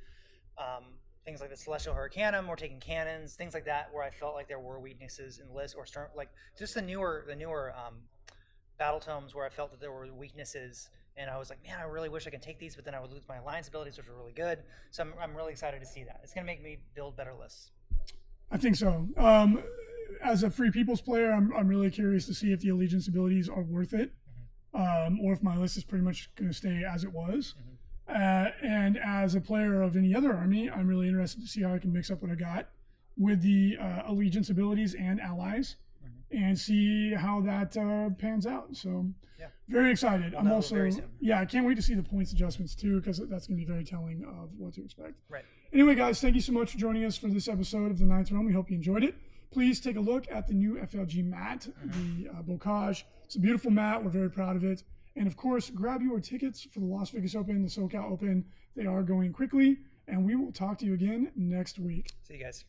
um, 0.57 0.85
things 1.23 1.39
like 1.39 1.49
the 1.49 1.57
Celestial 1.57 1.93
Hurricanum 1.93 2.49
or 2.49 2.55
taking 2.55 2.79
cannons, 2.79 3.35
things 3.35 3.53
like 3.53 3.65
that, 3.65 3.89
where 3.93 4.03
I 4.03 4.09
felt 4.09 4.33
like 4.33 4.47
there 4.47 4.59
were 4.59 4.79
weaknesses 4.79 5.39
in 5.39 5.47
the 5.47 5.53
list, 5.53 5.75
or 5.77 5.85
storm, 5.85 6.07
like 6.15 6.29
just 6.57 6.73
the 6.73 6.81
newer 6.81 7.23
the 7.27 7.35
newer 7.35 7.73
um, 7.75 7.95
battle 8.77 8.99
tomes 8.99 9.35
where 9.35 9.45
I 9.45 9.49
felt 9.49 9.71
that 9.71 9.79
there 9.79 9.91
were 9.91 10.11
weaknesses, 10.13 10.89
and 11.17 11.29
I 11.29 11.37
was 11.37 11.49
like, 11.49 11.63
man, 11.63 11.77
I 11.79 11.83
really 11.83 12.09
wish 12.09 12.27
I 12.27 12.29
could 12.29 12.41
take 12.41 12.59
these, 12.59 12.75
but 12.75 12.85
then 12.85 12.95
I 12.95 12.99
would 12.99 13.11
lose 13.11 13.23
my 13.27 13.37
alliance 13.37 13.67
abilities, 13.67 13.97
which 13.97 14.07
are 14.07 14.13
really 14.13 14.33
good. 14.33 14.59
So 14.91 15.03
I'm 15.03 15.13
I'm 15.21 15.35
really 15.35 15.51
excited 15.51 15.79
to 15.79 15.85
see 15.85 16.03
that. 16.03 16.21
It's 16.23 16.33
gonna 16.33 16.45
make 16.45 16.63
me 16.63 16.79
build 16.95 17.15
better 17.15 17.33
lists. 17.39 17.71
I 18.51 18.57
think 18.57 18.75
so. 18.75 19.07
Um, 19.17 19.63
as 20.21 20.43
a 20.43 20.49
Free 20.49 20.71
People's 20.71 21.01
player, 21.01 21.31
I'm, 21.31 21.53
I'm 21.55 21.67
really 21.67 21.89
curious 21.89 22.25
to 22.25 22.33
see 22.33 22.51
if 22.51 22.59
the 22.59 22.69
Allegiance 22.69 23.07
abilities 23.07 23.47
are 23.47 23.61
worth 23.61 23.93
it, 23.93 24.11
um, 24.73 25.19
or 25.21 25.31
if 25.31 25.41
my 25.41 25.57
list 25.57 25.77
is 25.77 25.85
pretty 25.85 26.03
much 26.03 26.29
going 26.35 26.49
to 26.49 26.55
stay 26.55 26.83
as 26.83 27.05
it 27.05 27.13
was. 27.13 27.55
Uh, 28.09 28.49
and 28.61 28.97
as 28.97 29.35
a 29.35 29.41
player 29.41 29.81
of 29.81 29.95
any 29.95 30.13
other 30.13 30.33
army, 30.33 30.69
I'm 30.69 30.85
really 30.85 31.07
interested 31.07 31.41
to 31.41 31.47
see 31.47 31.61
how 31.61 31.73
I 31.73 31.79
can 31.79 31.93
mix 31.93 32.11
up 32.11 32.21
what 32.21 32.29
I 32.29 32.35
got 32.35 32.67
with 33.17 33.41
the 33.41 33.77
uh, 33.79 34.01
allegiance 34.07 34.49
abilities 34.49 34.95
and 34.95 35.21
allies, 35.21 35.77
Mm-hmm. 35.77 35.90
And 36.31 36.57
see 36.57 37.13
how 37.13 37.41
that 37.41 37.75
uh, 37.77 38.09
pans 38.17 38.45
out. 38.45 38.75
So, 38.75 39.07
Yeah. 39.39 39.47
very 39.67 39.91
excited. 39.91 40.33
I'm 40.35 40.45
know 40.45 40.55
also 40.55 40.89
yeah, 41.19 41.39
I 41.39 41.45
can't 41.45 41.65
wait 41.65 41.75
to 41.75 41.81
see 41.81 41.93
the 41.95 42.03
points 42.03 42.31
adjustments 42.31 42.75
too, 42.75 42.99
because 42.99 43.17
that's 43.29 43.47
going 43.47 43.59
to 43.59 43.65
be 43.65 43.71
very 43.71 43.83
telling 43.83 44.23
of 44.25 44.49
what 44.57 44.73
to 44.75 44.83
expect. 44.83 45.15
Right. 45.29 45.45
Anyway, 45.73 45.95
guys, 45.95 46.19
thank 46.21 46.35
you 46.35 46.41
so 46.41 46.51
much 46.51 46.71
for 46.71 46.77
joining 46.77 47.05
us 47.05 47.17
for 47.17 47.27
this 47.27 47.47
episode 47.47 47.91
of 47.91 47.97
the 47.99 48.05
Ninth 48.05 48.31
Realm. 48.31 48.45
We 48.45 48.53
hope 48.53 48.69
you 48.69 48.75
enjoyed 48.75 49.03
it. 49.03 49.15
Please 49.51 49.79
take 49.81 49.97
a 49.97 50.01
look 50.01 50.25
at 50.31 50.47
the 50.47 50.53
new 50.53 50.75
FLG 50.75 51.23
mat, 51.25 51.67
the 51.83 52.29
uh, 52.29 52.41
Bocage. 52.41 53.03
It's 53.25 53.35
a 53.35 53.39
beautiful 53.39 53.71
mat. 53.71 54.03
We're 54.03 54.09
very 54.11 54.29
proud 54.29 54.55
of 54.55 54.63
it. 54.63 54.83
And 55.17 55.27
of 55.27 55.35
course, 55.35 55.69
grab 55.69 56.01
your 56.01 56.19
tickets 56.21 56.63
for 56.71 56.79
the 56.79 56.85
Las 56.85 57.09
Vegas 57.09 57.35
Open, 57.35 57.61
the 57.61 57.67
SoCal 57.69 58.09
Open. 58.11 58.45
They 58.77 58.85
are 58.85 59.03
going 59.03 59.33
quickly, 59.33 59.77
and 60.07 60.25
we 60.25 60.35
will 60.35 60.53
talk 60.53 60.77
to 60.79 60.85
you 60.85 60.93
again 60.93 61.31
next 61.35 61.79
week. 61.79 62.11
See 62.23 62.35
you 62.35 62.43
guys. 62.43 62.63